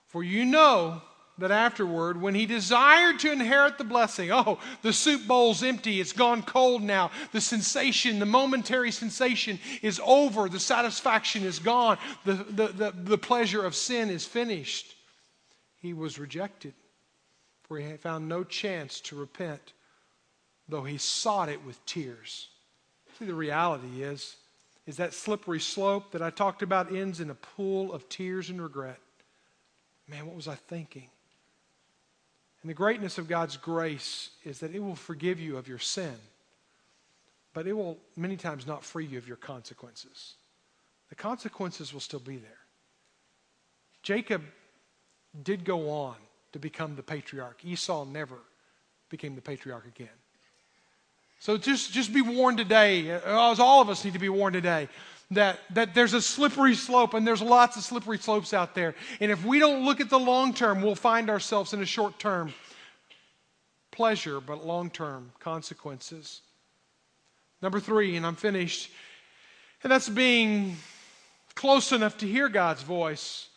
For 0.09 0.23
you 0.23 0.45
know 0.45 1.01
that 1.41 1.51
afterward, 1.51 2.21
when 2.21 2.35
he 2.35 2.47
desired 2.47 3.19
to 3.19 3.33
inherit 3.33 3.79
the 3.79 3.85
blessing, 3.85 4.31
oh, 4.31 4.59
the 4.83 4.93
soup 4.93 5.27
bowl's 5.27 5.63
empty, 5.63 6.01
it's 6.01 6.13
gone 6.13 6.43
cold 6.43 6.83
now. 6.83 7.11
The 7.33 7.41
sensation, 7.41 8.19
the 8.19 8.27
momentary 8.27 8.93
sensation 8.93 9.59
is 9.83 10.01
over, 10.05 10.49
the 10.49 10.61
satisfaction 10.61 11.43
is 11.43 11.59
gone, 11.59 11.99
the, 12.25 12.35
the, 12.35 12.69
the, 12.69 12.91
the 12.93 13.19
pleasure 13.19 13.65
of 13.65 13.75
sin 13.75 14.11
is 14.11 14.25
finished. 14.25 14.95
He 15.81 15.93
was 15.93 16.19
rejected, 16.19 16.75
for 17.63 17.79
he 17.79 17.97
found 17.97 18.29
no 18.29 18.45
chance 18.45 19.01
to 19.03 19.17
repent, 19.17 19.73
though 20.69 20.85
he 20.85 20.99
sought 20.99 21.49
it 21.49 21.65
with 21.65 21.85
tears. 21.87 22.49
See, 23.19 23.25
the 23.25 23.35
reality 23.35 24.03
is, 24.03 24.37
is 24.87 24.97
that 24.99 25.15
slippery 25.15 25.61
slope 25.61 26.13
that 26.13 26.23
I 26.23 26.31
talked 26.31 26.63
about 26.63 26.95
ends 26.95 27.21
in 27.21 27.31
a 27.31 27.35
pool 27.35 27.93
of 27.93 28.09
tears 28.09 28.51
and 28.51 28.61
regret. 28.61 28.99
Man, 30.09 30.27
what 30.27 30.35
was 30.37 30.49
I 30.49 30.57
thinking? 30.57 31.09
And 32.63 32.69
the 32.71 32.75
greatness 32.75 33.19
of 33.19 33.29
God's 33.29 33.57
grace 33.57 34.31
is 34.45 34.59
that 34.61 34.75
it 34.75 34.81
will 34.81 34.97
forgive 34.97 35.41
you 35.41 35.57
of 35.57 35.67
your 35.67 35.79
sin. 35.79 36.17
but 37.53 37.67
it 37.67 37.73
will 37.73 37.99
many 38.17 38.37
times 38.37 38.67
not 38.67 38.85
free 38.85 39.05
you 39.05 39.19
of 39.19 39.27
your 39.27 39.37
consequences. 39.37 40.35
The 41.09 41.15
consequences 41.15 41.93
will 41.93 42.01
still 42.01 42.21
be 42.21 42.37
there. 42.37 42.51
Jacob 44.03 44.43
did 45.43 45.65
go 45.65 45.91
on 45.91 46.17
to 46.53 46.59
become 46.59 46.97
the 46.97 47.03
patriarch. 47.03 47.65
Esau 47.65 48.05
never 48.05 48.39
became 49.09 49.35
the 49.35 49.41
patriarch 49.41 49.87
again. 49.87 50.09
So 51.41 51.57
just, 51.57 51.93
just 51.93 52.13
be 52.13 52.23
warned 52.23 52.59
today, 52.59 53.11
as 53.11 53.59
all 53.59 53.81
of 53.81 53.89
us 53.89 54.05
need 54.05 54.13
to 54.13 54.19
be 54.19 54.29
warned 54.29 54.55
today, 54.55 54.89
that, 55.33 55.61
that 55.75 55.95
there's 55.95 56.13
a 56.13 56.23
slippery 56.23 56.75
slope 56.75 57.15
and 57.15 57.27
there's 57.27 57.43
lots 57.43 57.77
of 57.77 57.85
slippery 57.85 58.19
slopes 58.19 58.53
out 58.53 58.75
there. 58.75 58.95
And 59.21 59.31
if 59.31 59.45
we 59.45 59.59
don't 59.59 59.85
look 59.85 60.01
at 60.01 60.11
the 60.11 60.19
long 60.19 60.53
term, 60.53 60.83
we'll 60.83 60.95
find 60.97 61.31
ourselves 61.31 61.73
in 61.73 61.81
a 61.81 61.87
short 61.87 62.19
term 62.19 62.53
pleasure, 63.93 64.41
but 64.41 64.67
long 64.67 64.91
term 64.91 65.33
consequences. 65.39 66.43
Number 67.63 67.79
three, 67.79 68.17
and 68.17 68.27
I'm 68.27 68.37
finished, 68.37 68.91
and 69.83 69.93
that's 69.93 70.09
being 70.09 70.77
close 71.55 71.93
enough 71.93 72.19
to 72.19 72.27
hear 72.27 72.49
God's 72.49 72.83
voice, 72.83 73.49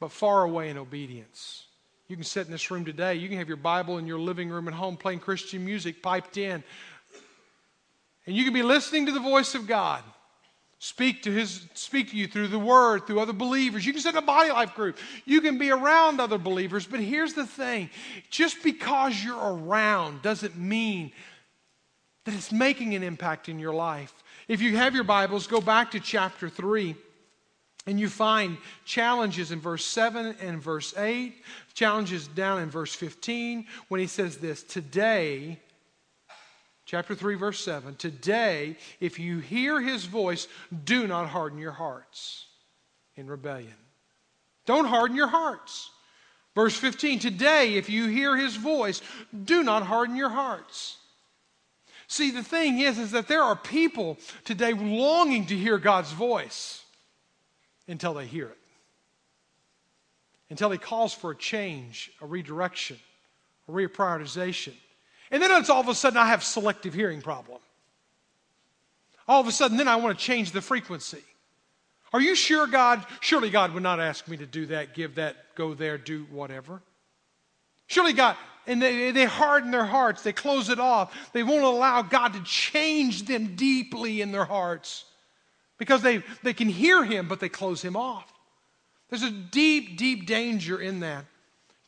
but 0.00 0.10
far 0.10 0.44
away 0.44 0.70
in 0.70 0.78
obedience. 0.78 1.66
You 2.08 2.16
can 2.16 2.24
sit 2.24 2.46
in 2.46 2.52
this 2.52 2.70
room 2.70 2.86
today. 2.86 3.16
You 3.16 3.28
can 3.28 3.36
have 3.36 3.48
your 3.48 3.58
Bible 3.58 3.98
in 3.98 4.06
your 4.06 4.18
living 4.18 4.48
room 4.48 4.66
at 4.66 4.72
home 4.72 4.96
playing 4.96 5.20
Christian 5.20 5.62
music 5.62 6.02
piped 6.02 6.38
in. 6.38 6.64
And 8.24 8.34
you 8.34 8.44
can 8.44 8.54
be 8.54 8.62
listening 8.62 9.06
to 9.06 9.12
the 9.12 9.20
voice 9.20 9.54
of 9.54 9.66
God 9.66 10.02
speak 10.78 11.22
to 11.22 11.32
his 11.32 11.66
speak 11.74 12.10
to 12.10 12.16
you 12.16 12.26
through 12.26 12.48
the 12.48 12.58
word 12.58 13.06
through 13.06 13.20
other 13.20 13.32
believers. 13.32 13.84
You 13.84 13.92
can 13.92 14.02
sit 14.02 14.14
in 14.14 14.18
a 14.18 14.22
body 14.22 14.50
life 14.50 14.74
group. 14.74 14.96
You 15.24 15.40
can 15.40 15.58
be 15.58 15.70
around 15.70 16.20
other 16.20 16.38
believers. 16.38 16.86
But 16.86 17.00
here's 17.00 17.34
the 17.34 17.46
thing. 17.46 17.90
Just 18.30 18.62
because 18.62 19.22
you're 19.22 19.54
around 19.54 20.22
doesn't 20.22 20.56
mean 20.56 21.12
that 22.24 22.34
it's 22.34 22.52
making 22.52 22.94
an 22.94 23.02
impact 23.02 23.48
in 23.48 23.58
your 23.58 23.74
life. 23.74 24.12
If 24.48 24.60
you 24.60 24.76
have 24.76 24.94
your 24.94 25.04
bibles 25.04 25.46
go 25.46 25.60
back 25.60 25.90
to 25.92 26.00
chapter 26.00 26.48
3 26.48 26.94
and 27.86 27.98
you 27.98 28.08
find 28.08 28.58
challenges 28.84 29.50
in 29.50 29.60
verse 29.60 29.84
7 29.84 30.36
and 30.40 30.62
verse 30.62 30.96
8, 30.96 31.34
challenges 31.74 32.28
down 32.28 32.60
in 32.60 32.70
verse 32.70 32.94
15 32.94 33.66
when 33.88 34.00
he 34.00 34.06
says 34.06 34.36
this 34.36 34.62
Today, 34.62 35.58
chapter 36.88 37.14
3, 37.14 37.34
verse 37.34 37.62
7, 37.62 37.96
today, 37.96 38.74
if 38.98 39.18
you 39.18 39.40
hear 39.40 39.78
his 39.78 40.06
voice, 40.06 40.48
do 40.84 41.06
not 41.06 41.28
harden 41.28 41.58
your 41.58 41.72
hearts 41.72 42.46
in 43.14 43.26
rebellion. 43.26 43.74
Don't 44.64 44.86
harden 44.86 45.14
your 45.14 45.28
hearts. 45.28 45.90
Verse 46.54 46.74
15, 46.74 47.18
today, 47.18 47.74
if 47.74 47.90
you 47.90 48.06
hear 48.06 48.38
his 48.38 48.56
voice, 48.56 49.02
do 49.44 49.62
not 49.62 49.82
harden 49.82 50.16
your 50.16 50.30
hearts. 50.30 50.96
See, 52.06 52.30
the 52.30 52.42
thing 52.42 52.78
is, 52.78 52.98
is 52.98 53.10
that 53.10 53.28
there 53.28 53.42
are 53.42 53.54
people 53.54 54.16
today 54.44 54.72
longing 54.72 55.44
to 55.46 55.56
hear 55.56 55.76
God's 55.76 56.12
voice 56.12 56.84
until 57.86 58.14
they 58.14 58.24
hear 58.24 58.46
it. 58.46 58.58
Until 60.48 60.70
he 60.70 60.78
calls 60.78 61.12
for 61.12 61.32
a 61.32 61.36
change, 61.36 62.10
a 62.22 62.26
redirection, 62.26 62.98
a 63.68 63.72
reprioritization. 63.72 64.72
And 65.30 65.42
then 65.42 65.50
it's 65.52 65.70
all 65.70 65.80
of 65.80 65.88
a 65.88 65.94
sudden 65.94 66.18
I 66.18 66.26
have 66.26 66.42
selective 66.42 66.94
hearing 66.94 67.20
problem. 67.20 67.58
All 69.26 69.40
of 69.40 69.46
a 69.46 69.52
sudden, 69.52 69.76
then 69.76 69.88
I 69.88 69.96
want 69.96 70.18
to 70.18 70.24
change 70.24 70.52
the 70.52 70.62
frequency. 70.62 71.22
Are 72.14 72.20
you 72.20 72.34
sure 72.34 72.66
God, 72.66 73.04
surely 73.20 73.50
God 73.50 73.74
would 73.74 73.82
not 73.82 74.00
ask 74.00 74.26
me 74.26 74.38
to 74.38 74.46
do 74.46 74.66
that, 74.66 74.94
give 74.94 75.16
that, 75.16 75.36
go 75.54 75.74
there, 75.74 75.98
do 75.98 76.26
whatever? 76.30 76.80
Surely 77.86 78.14
God, 78.14 78.36
and 78.66 78.80
they, 78.80 79.10
they 79.10 79.26
harden 79.26 79.70
their 79.70 79.84
hearts, 79.84 80.22
they 80.22 80.32
close 80.32 80.70
it 80.70 80.78
off. 80.78 81.14
They 81.34 81.42
won't 81.42 81.64
allow 81.64 82.00
God 82.00 82.32
to 82.32 82.42
change 82.42 83.26
them 83.26 83.54
deeply 83.56 84.22
in 84.22 84.32
their 84.32 84.46
hearts 84.46 85.04
because 85.76 86.00
they, 86.00 86.22
they 86.42 86.54
can 86.54 86.68
hear 86.68 87.04
him, 87.04 87.28
but 87.28 87.40
they 87.40 87.50
close 87.50 87.82
him 87.82 87.96
off. 87.96 88.32
There's 89.10 89.22
a 89.22 89.30
deep, 89.30 89.98
deep 89.98 90.26
danger 90.26 90.80
in 90.80 91.00
that. 91.00 91.24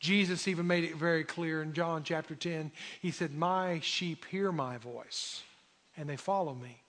Jesus 0.01 0.47
even 0.47 0.65
made 0.65 0.83
it 0.83 0.95
very 0.95 1.23
clear 1.23 1.61
in 1.61 1.73
John 1.73 2.03
chapter 2.03 2.33
10. 2.33 2.71
He 3.01 3.11
said, 3.11 3.35
My 3.35 3.79
sheep 3.81 4.25
hear 4.25 4.51
my 4.51 4.77
voice, 4.79 5.43
and 5.95 6.09
they 6.09 6.17
follow 6.17 6.55
me. 6.55 6.81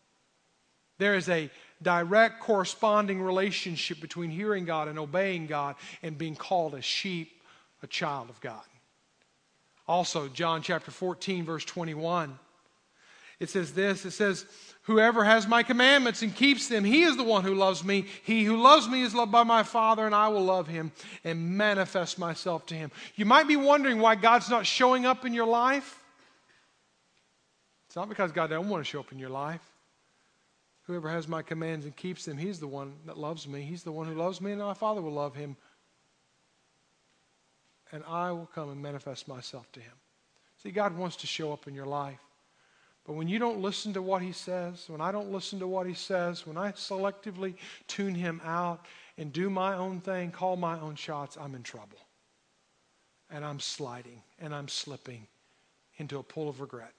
There 0.97 1.15
is 1.15 1.29
a 1.29 1.51
direct 1.83 2.41
corresponding 2.41 3.21
relationship 3.21 4.01
between 4.01 4.31
hearing 4.31 4.65
God 4.65 4.89
and 4.89 4.99
obeying 4.99 5.47
God 5.47 5.77
and 6.03 6.17
being 6.17 6.35
called 6.35 6.75
a 6.75 6.81
sheep, 6.81 7.43
a 7.83 7.87
child 7.87 8.31
of 8.31 8.41
God. 8.41 8.63
Also, 9.87 10.29
John 10.29 10.63
chapter 10.63 10.91
14, 10.91 11.45
verse 11.45 11.67
21, 11.67 12.39
it 13.43 13.51
says 13.51 13.73
this 13.73 14.05
it 14.05 14.13
says, 14.13 14.47
Whoever 14.83 15.23
has 15.25 15.47
my 15.47 15.63
commandments 15.63 16.23
and 16.23 16.35
keeps 16.35 16.69
them, 16.69 16.83
he 16.83 17.03
is 17.03 17.17
the 17.17 17.23
one 17.23 17.45
who 17.45 17.55
loves 17.55 17.85
me. 17.85 18.07
He 18.25 18.45
who 18.45 18.57
loves 18.57 18.89
me 18.89 19.03
is 19.03 19.15
loved 19.15 19.31
by 19.31 19.45
my 19.45 19.63
Father, 19.63 20.07
and 20.07 20.15
I 20.15 20.29
will 20.29 20.45
love 20.45 20.67
him 20.67 20.91
and 21.23 21.57
manifest 21.57 22.19
myself 22.19 22.67
to 22.67 22.75
him. 22.75 22.91
You 23.15 23.25
might 23.25 23.47
be 23.47 23.55
wondering 23.57 23.99
why 23.99 24.17
God's 24.17 24.51
not 24.51 24.67
showing 24.67 25.07
up 25.07 25.25
in 25.25 25.35
your 25.35 25.47
life. 25.47 26.01
It's 27.87 27.95
not 27.95 28.09
because 28.09 28.33
God 28.33 28.51
doesn't 28.51 28.69
want 28.69 28.85
to 28.85 28.91
show 28.91 29.01
up 29.01 29.13
in 29.13 29.19
your 29.21 29.31
life. 29.31 29.61
Whoever 30.85 31.09
has 31.11 31.29
my 31.29 31.43
commands 31.43 31.85
and 31.85 31.95
keeps 31.95 32.25
them, 32.25 32.37
he's 32.37 32.59
the 32.59 32.67
one 32.67 32.93
that 33.07 33.17
loves 33.17 33.47
me. 33.47 33.63
He's 33.63 33.85
the 33.85 33.93
one 33.93 34.09
who 34.09 34.15
loves 34.15 34.41
me, 34.41 34.51
and 34.51 34.61
my 34.61 34.75
Father 34.75 35.01
will 35.01 35.13
love 35.13 35.37
him. 35.37 35.57
And 37.93 38.03
I 38.09 38.33
will 38.33 38.49
come 38.53 38.71
and 38.71 38.83
manifest 38.83 39.29
myself 39.29 39.71
to 39.73 39.81
him. 39.81 39.93
See, 40.61 40.71
God 40.71 40.97
wants 40.97 41.17
to 41.17 41.27
show 41.29 41.53
up 41.53 41.69
in 41.69 41.75
your 41.75 41.87
life. 41.87 42.19
But 43.05 43.15
when 43.15 43.29
you 43.29 43.39
don't 43.39 43.61
listen 43.61 43.93
to 43.95 44.03
what 44.03 44.23
he 44.23 44.33
says, 44.33 44.85
when 44.89 45.01
I 45.01 45.11
don't 45.11 45.33
listen 45.33 45.59
to 45.59 45.67
what 45.67 45.87
he 45.87 45.95
says, 45.95 46.47
when 46.47 46.57
I 46.57 46.73
selectively 46.73 47.55
tune 47.89 48.15
him 48.15 48.41
out 48.45 48.87
and 49.19 49.33
do 49.33 49.51
my 49.51 49.75
own 49.75 50.01
thing, 50.01 50.31
call 50.31 50.57
my 50.57 50.79
own 50.79 50.95
shots, 50.95 51.37
I'm 51.37 51.55
in 51.55 51.63
trouble. 51.63 51.99
And 53.31 53.45
I'm 53.45 53.59
sliding 53.59 54.23
and 54.41 54.55
I'm 54.55 54.69
slipping 54.69 55.27
into 55.97 56.19
a 56.19 56.23
pool 56.23 56.49
of 56.49 56.61
regret. 56.61 56.93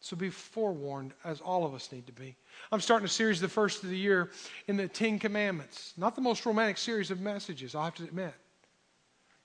So 0.00 0.16
be 0.16 0.28
forewarned, 0.28 1.14
as 1.24 1.40
all 1.40 1.64
of 1.64 1.72
us 1.72 1.90
need 1.90 2.06
to 2.08 2.12
be. 2.12 2.36
I'm 2.70 2.80
starting 2.80 3.06
a 3.06 3.08
series 3.08 3.40
the 3.40 3.48
first 3.48 3.82
of 3.82 3.88
the 3.88 3.96
year 3.96 4.30
in 4.68 4.76
the 4.76 4.86
Ten 4.86 5.18
Commandments. 5.18 5.94
Not 5.96 6.14
the 6.14 6.20
most 6.20 6.44
romantic 6.44 6.76
series 6.76 7.10
of 7.10 7.22
messages, 7.22 7.74
I 7.74 7.84
have 7.84 7.94
to 7.94 8.04
admit. 8.04 8.34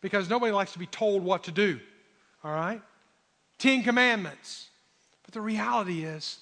Because 0.02 0.30
nobody 0.30 0.52
likes 0.52 0.74
to 0.74 0.80
be 0.80 0.86
told 0.88 1.24
what 1.24 1.46
to 1.46 1.52
do. 1.52 1.80
All 2.44 2.52
right? 2.52 2.82
Ten 3.58 3.84
Commandments. 3.84 4.69
But 5.30 5.36
the 5.36 5.42
reality 5.42 6.06
is, 6.06 6.40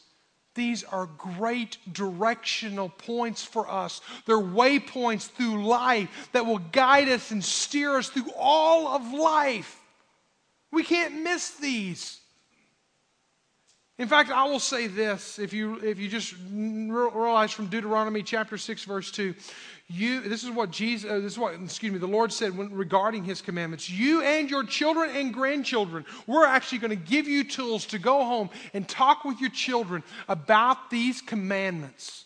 these 0.55 0.85
are 0.85 1.07
great 1.17 1.77
directional 1.91 2.87
points 2.87 3.43
for 3.43 3.69
us. 3.69 3.99
They're 4.25 4.37
waypoints 4.37 5.27
through 5.29 5.65
life 5.65 6.29
that 6.31 6.45
will 6.45 6.59
guide 6.59 7.09
us 7.09 7.31
and 7.31 7.43
steer 7.43 7.97
us 7.97 8.07
through 8.07 8.31
all 8.37 8.87
of 8.87 9.11
life. 9.11 9.81
We 10.71 10.83
can't 10.83 11.21
miss 11.21 11.49
these. 11.49 12.21
In 13.99 14.07
fact, 14.07 14.29
I 14.29 14.45
will 14.45 14.59
say 14.59 14.85
this 14.85 15.39
if 15.39 15.53
you, 15.53 15.79
if 15.79 15.97
you 15.97 16.07
just 16.07 16.35
realize 16.51 17.51
from 17.51 17.65
Deuteronomy 17.67 18.21
chapter 18.21 18.57
6, 18.57 18.83
verse 18.83 19.11
2, 19.11 19.33
you, 19.87 20.21
this 20.21 20.43
is 20.43 20.51
what 20.51 20.69
Jesus, 20.69 21.09
uh, 21.09 21.15
this 21.15 21.33
is 21.33 21.39
what, 21.39 21.55
excuse 21.55 21.91
me, 21.91 21.97
the 21.97 22.07
Lord 22.07 22.31
said 22.31 22.55
when, 22.55 22.71
regarding 22.73 23.23
his 23.23 23.41
commandments. 23.41 23.89
You 23.89 24.21
and 24.21 24.51
your 24.51 24.63
children 24.65 25.15
and 25.15 25.33
grandchildren, 25.33 26.05
we're 26.27 26.45
actually 26.45 26.79
going 26.79 26.91
to 26.91 26.95
give 26.95 27.27
you 27.27 27.43
tools 27.43 27.85
to 27.87 27.97
go 27.97 28.23
home 28.23 28.49
and 28.73 28.87
talk 28.87 29.23
with 29.23 29.39
your 29.39 29.49
children 29.49 30.03
about 30.27 30.91
these 30.91 31.21
commandments. 31.21 32.25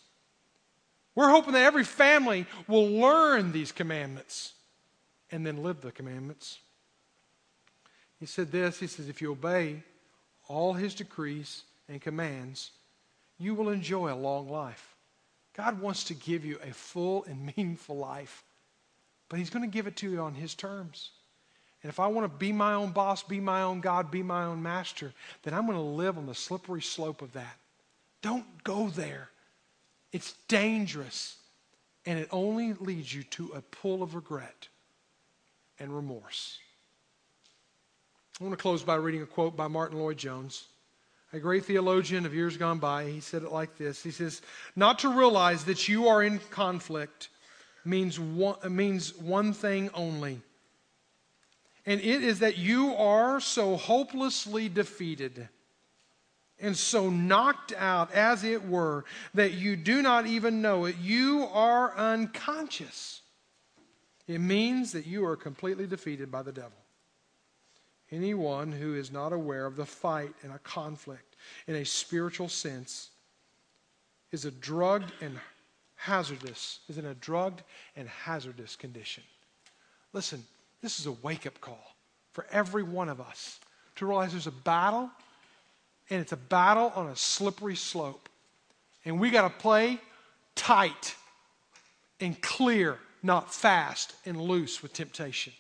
We're 1.16 1.30
hoping 1.30 1.54
that 1.54 1.64
every 1.64 1.84
family 1.84 2.48
will 2.68 2.88
learn 2.88 3.52
these 3.52 3.72
commandments 3.72 4.54
and 5.30 5.46
then 5.46 5.64
live 5.64 5.82
the 5.82 5.92
commandments. 5.92 6.60
He 8.20 8.26
said 8.26 8.52
this 8.52 8.80
He 8.80 8.88
says, 8.88 9.08
if 9.08 9.22
you 9.22 9.32
obey 9.32 9.84
all 10.52 10.74
his 10.74 10.94
decrees 10.94 11.64
and 11.88 12.02
commands, 12.02 12.72
you 13.40 13.56
will 13.56 13.70
enjoy 13.70 14.14
a 14.14 14.16
long 14.16 14.50
life. 14.50 14.96
God 15.56 15.82
wants 15.82 16.04
to 16.06 16.14
give 16.14 16.46
you 16.46 16.60
a 16.64 16.74
full 16.74 17.24
and 17.26 17.46
meaningful 17.58 17.98
life, 17.98 18.44
but 19.30 19.40
He's 19.40 19.50
going 19.50 19.64
to 19.64 19.74
give 19.74 19.88
it 19.88 19.96
to 19.98 20.10
you 20.10 20.20
on 20.20 20.34
His 20.34 20.54
terms. 20.54 21.12
And 21.84 21.90
if 21.90 22.00
I 22.00 22.08
want 22.08 22.32
to 22.32 22.38
be 22.38 22.52
my 22.52 22.74
own 22.74 22.92
boss, 22.92 23.24
be 23.24 23.40
my 23.40 23.64
own 23.64 23.82
God, 23.82 24.12
be 24.12 24.22
my 24.22 24.44
own 24.44 24.62
master, 24.62 25.14
then 25.44 25.54
I'm 25.54 25.66
going 25.66 25.78
to 25.78 25.84
live 25.84 26.18
on 26.18 26.28
the 26.28 26.36
slippery 26.36 26.82
slope 26.82 27.22
of 27.22 27.34
that. 27.34 27.58
Don't 28.22 28.64
go 28.64 28.90
there. 28.90 29.30
It's 30.12 30.34
dangerous, 30.48 31.38
and 32.06 32.20
it 32.20 32.28
only 32.32 32.74
leads 32.74 33.14
you 33.14 33.24
to 33.24 33.54
a 33.56 33.62
pool 33.62 34.04
of 34.04 34.14
regret 34.14 34.68
and 35.80 35.96
remorse. 35.96 36.60
I 38.42 38.44
want 38.44 38.58
to 38.58 38.62
close 38.62 38.82
by 38.82 38.96
reading 38.96 39.22
a 39.22 39.28
quote 39.28 39.56
by 39.56 39.68
Martyn 39.68 40.00
Lloyd-Jones 40.00 40.64
a 41.32 41.40
great 41.40 41.64
theologian 41.64 42.26
of 42.26 42.34
years 42.34 42.58
gone 42.58 42.80
by, 42.80 43.06
he 43.06 43.20
said 43.20 43.44
it 43.44 43.52
like 43.52 43.78
this 43.78 44.02
He 44.02 44.10
says, 44.10 44.42
Not 44.76 44.98
to 45.00 45.10
realize 45.10 45.66
that 45.66 45.88
you 45.88 46.08
are 46.08 46.24
in 46.24 46.40
conflict 46.50 47.30
means 47.86 48.20
one, 48.20 48.58
means 48.76 49.16
one 49.16 49.54
thing 49.54 49.92
only. 49.94 50.42
And 51.86 52.02
it 52.02 52.24
is 52.24 52.40
that 52.40 52.58
you 52.58 52.96
are 52.96 53.40
so 53.40 53.76
hopelessly 53.76 54.70
defeated 54.70 55.48
and 56.60 56.76
so 56.76 57.12
knocked 57.12 57.74
out, 57.78 58.12
as 58.12 58.44
it 58.44 58.68
were, 58.68 59.06
that 59.36 59.54
you 59.54 59.76
do 59.76 60.02
not 60.02 60.26
even 60.26 60.64
know 60.64 60.86
it. 60.86 60.96
You 60.98 61.48
are 61.52 61.96
unconscious. 61.96 63.22
It 64.28 64.40
means 64.40 64.92
that 64.94 65.06
you 65.06 65.26
are 65.26 65.36
completely 65.36 65.86
defeated 65.86 66.32
by 66.32 66.42
the 66.42 66.52
devil. 66.52 66.81
Anyone 68.12 68.72
who 68.72 68.96
is 68.96 69.12
not 69.12 69.32
aware 69.32 69.66
of 69.66 69.76
the 69.76 69.86
fight 69.86 70.34
and 70.44 70.52
a 70.52 70.60
conflict 70.60 71.36
in 71.68 71.76
a 71.76 71.86
spiritual 71.86 72.50
sense 72.50 73.10
is 74.32 74.46
a 74.46 74.52
drugged 74.52 75.12
and 75.22 75.40
hazardous, 75.96 76.80
is 76.90 76.98
in 76.98 77.06
a 77.06 77.14
drugged 77.16 77.62
and 77.96 78.08
hazardous 78.08 78.76
condition. 78.76 79.24
Listen, 80.14 80.44
this 80.82 81.00
is 81.00 81.06
a 81.06 81.12
wake 81.12 81.46
up 81.46 81.60
call 81.62 81.96
for 82.34 82.46
every 82.52 82.84
one 82.84 83.08
of 83.08 83.22
us 83.22 83.60
to 83.96 84.06
realize 84.06 84.32
there's 84.32 84.48
a 84.48 84.52
battle, 84.52 85.10
and 86.10 86.20
it's 86.20 86.32
a 86.32 86.38
battle 86.38 86.92
on 86.96 87.08
a 87.08 87.16
slippery 87.16 87.76
slope. 87.76 88.30
And 89.06 89.20
we 89.20 89.30
got 89.30 89.44
to 89.44 89.62
play 89.62 90.00
tight 90.56 91.16
and 92.20 92.40
clear, 92.42 92.98
not 93.24 93.54
fast 93.54 94.14
and 94.26 94.40
loose 94.40 94.82
with 94.82 94.94
temptation. 94.94 95.54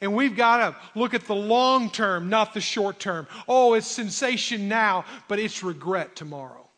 And 0.00 0.14
we've 0.14 0.36
got 0.36 0.58
to 0.58 0.76
look 0.98 1.14
at 1.14 1.26
the 1.26 1.34
long 1.34 1.90
term, 1.90 2.28
not 2.28 2.54
the 2.54 2.60
short 2.60 2.98
term. 2.98 3.26
Oh, 3.46 3.74
it's 3.74 3.86
sensation 3.86 4.68
now, 4.68 5.04
but 5.28 5.38
it's 5.38 5.62
regret 5.62 6.16
tomorrow. 6.16 6.68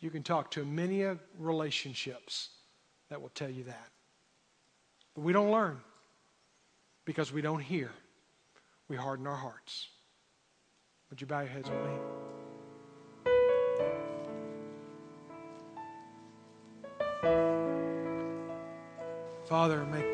You 0.00 0.10
can 0.10 0.22
talk 0.22 0.50
to 0.52 0.64
many 0.64 1.04
relationships 1.38 2.50
that 3.08 3.20
will 3.20 3.30
tell 3.30 3.50
you 3.50 3.64
that. 3.64 3.88
But 5.14 5.22
we 5.22 5.32
don't 5.32 5.50
learn 5.50 5.80
because 7.04 7.32
we 7.32 7.42
don't 7.42 7.60
hear. 7.60 7.90
We 8.88 8.96
harden 8.96 9.26
our 9.26 9.36
hearts. 9.36 9.88
Would 11.10 11.20
you 11.20 11.26
bow 11.26 11.40
your 11.40 11.50
heads 11.50 11.70
with 11.70 11.78
me? 11.84 11.92
Father, 19.44 19.84
make, 19.84 20.06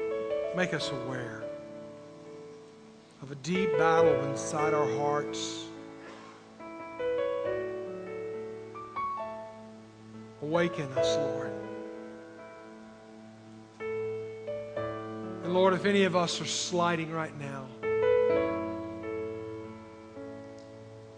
make 0.57 0.75
us 0.75 0.91
aware 0.91 1.38
of 3.23 3.33
a 3.33 3.35
deep 3.37 3.77
battle 3.77 4.15
inside 4.27 4.73
our 4.73 4.89
hearts. 4.97 5.65
Awaken 10.41 10.87
us, 10.93 11.17
Lord. 11.17 11.53
And 15.43 15.53
Lord, 15.53 15.75
if 15.75 15.85
any 15.85 16.05
of 16.05 16.15
us 16.15 16.41
are 16.41 16.47
sliding 16.47 17.11
right 17.11 17.37
now, 17.41 17.67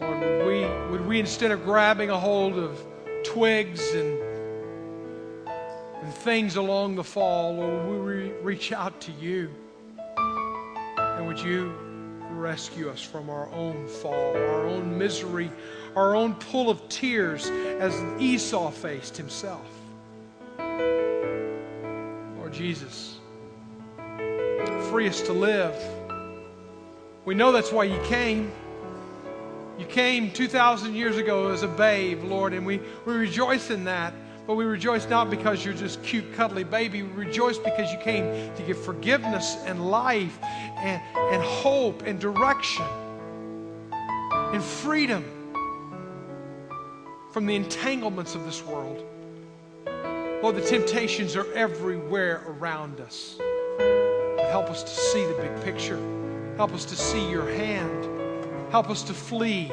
Lord, 0.01 0.21
would 0.21 0.47
we, 0.47 0.65
would 0.91 1.07
we 1.07 1.21
instead 1.21 1.51
of 1.51 1.65
grabbing 1.65 2.09
a 2.09 2.19
hold 2.19 2.55
of 2.55 2.83
twigs 3.25 3.93
and, 3.93 4.19
and 6.03 6.15
things 6.15 6.57
along 6.57 6.97
the 6.97 7.05
fall, 7.05 7.57
Lord, 7.57 7.87
would 7.89 8.05
we 8.07 8.33
reach 8.43 8.73
out 8.73 8.99
to 9.03 9.13
you? 9.13 9.51
And 10.17 11.27
would 11.27 11.39
you 11.39 11.90
rescue 12.39 12.89
us 12.89 13.03
from 13.03 13.31
our 13.31 13.49
own 13.51 13.87
fall, 13.87 14.37
our 14.37 14.67
own 14.67 14.97
misery, 14.99 15.51
our 15.97 16.15
own 16.15 16.35
pool 16.35 16.71
of 16.71 16.89
tears 16.89 17.47
as 17.49 17.95
Esau 18.21 18.71
faced 18.71 19.17
himself. 19.17 19.67
Lord 20.59 22.53
Jesus, 22.53 23.19
free 24.91 25.09
us 25.09 25.21
to 25.23 25.33
live. 25.33 25.75
We 27.25 27.35
know 27.35 27.53
that's 27.53 27.73
why 27.73 27.85
you 27.85 28.01
came. 28.05 28.51
You 29.79 29.87
came 29.87 30.31
2,000 30.31 30.95
years 30.95 31.17
ago 31.17 31.49
as 31.49 31.63
a 31.63 31.69
babe, 31.69 32.23
Lord, 32.25 32.53
and 32.53 32.67
we, 32.67 32.81
we 33.07 33.15
rejoice 33.15 33.71
in 33.71 33.85
that. 33.85 34.13
But 34.47 34.57
we 34.57 34.65
rejoice 34.65 35.09
not 35.09 35.31
because 35.31 35.65
you're 35.65 35.75
just 35.75 36.03
cute, 36.03 36.33
cuddly 36.35 36.65
baby. 36.65 37.03
We 37.03 37.25
rejoice 37.27 37.57
because 37.57 37.93
you 37.93 37.99
came 37.99 38.53
to 38.57 38.63
give 38.63 38.83
forgiveness 38.83 39.57
and 39.65 39.91
life 39.91 40.41
and, 40.83 41.03
and 41.17 41.43
hope 41.43 42.03
and 42.03 42.19
direction 42.19 42.87
and 44.53 44.63
freedom 44.63 45.25
from 47.33 47.47
the 47.47 47.55
entanglements 47.55 48.35
of 48.35 48.45
this 48.45 48.65
world. 48.65 49.05
Lord, 50.43 50.57
the 50.57 50.63
temptations 50.63 51.37
are 51.37 51.53
everywhere 51.53 52.43
around 52.47 53.01
us. 53.01 53.39
Help 54.51 54.71
us 54.71 54.83
to 54.83 54.91
see 54.91 55.25
the 55.27 55.35
big 55.35 55.63
picture. 55.63 56.01
Help 56.57 56.73
us 56.73 56.85
to 56.87 56.97
see 56.97 57.31
your 57.31 57.49
hand. 57.49 58.09
Help 58.71 58.91
us 58.91 59.03
to 59.03 59.15
flee 59.15 59.71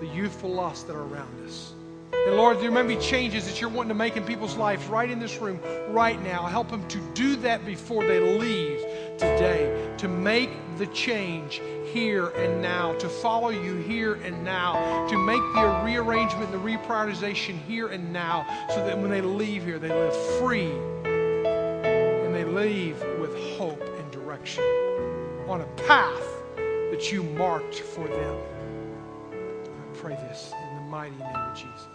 the 0.00 0.06
youthful 0.06 0.50
lusts 0.50 0.84
that 0.84 0.94
are 0.94 1.02
around 1.02 1.46
us. 1.46 1.72
And 2.12 2.36
Lord, 2.36 2.60
there 2.60 2.70
may 2.70 2.82
be 2.82 2.96
changes 2.96 3.46
that 3.46 3.60
you're 3.60 3.70
wanting 3.70 3.88
to 3.88 3.94
make 3.94 4.16
in 4.16 4.24
people's 4.24 4.56
lives 4.56 4.84
right 4.86 5.10
in 5.10 5.18
this 5.18 5.38
room, 5.38 5.60
right 5.88 6.20
now. 6.22 6.46
Help 6.46 6.70
them 6.70 6.86
to 6.88 6.98
do 7.14 7.36
that 7.36 7.64
before 7.64 8.04
they 8.04 8.20
leave 8.20 8.80
today, 9.18 9.92
to 9.98 10.08
make 10.08 10.50
the 10.78 10.86
change 10.88 11.60
here 11.92 12.28
and 12.30 12.62
now, 12.62 12.94
to 12.94 13.08
follow 13.08 13.50
you 13.50 13.76
here 13.76 14.14
and 14.14 14.44
now, 14.44 15.06
to 15.08 15.18
make 15.18 15.42
the 15.54 15.82
rearrangement, 15.84 16.50
the 16.50 16.58
reprioritization 16.58 17.58
here 17.66 17.88
and 17.88 18.12
now, 18.12 18.46
so 18.70 18.84
that 18.86 18.98
when 18.98 19.10
they 19.10 19.20
leave 19.20 19.64
here, 19.64 19.78
they 19.78 19.88
live 19.88 20.16
free 20.38 20.72
and 21.04 22.34
they 22.34 22.44
leave 22.44 23.00
with 23.20 23.36
hope 23.58 23.82
and 23.82 24.10
direction 24.10 24.64
on 25.46 25.60
a 25.60 25.66
path 25.86 26.42
that 26.90 27.12
you 27.12 27.22
marked 27.22 27.76
for 27.76 28.06
them. 28.08 28.38
I 29.32 29.96
pray 29.98 30.14
this 30.14 30.52
in 30.70 30.76
the 30.76 30.82
mighty 30.82 31.16
name 31.16 31.36
of 31.36 31.56
Jesus. 31.56 31.91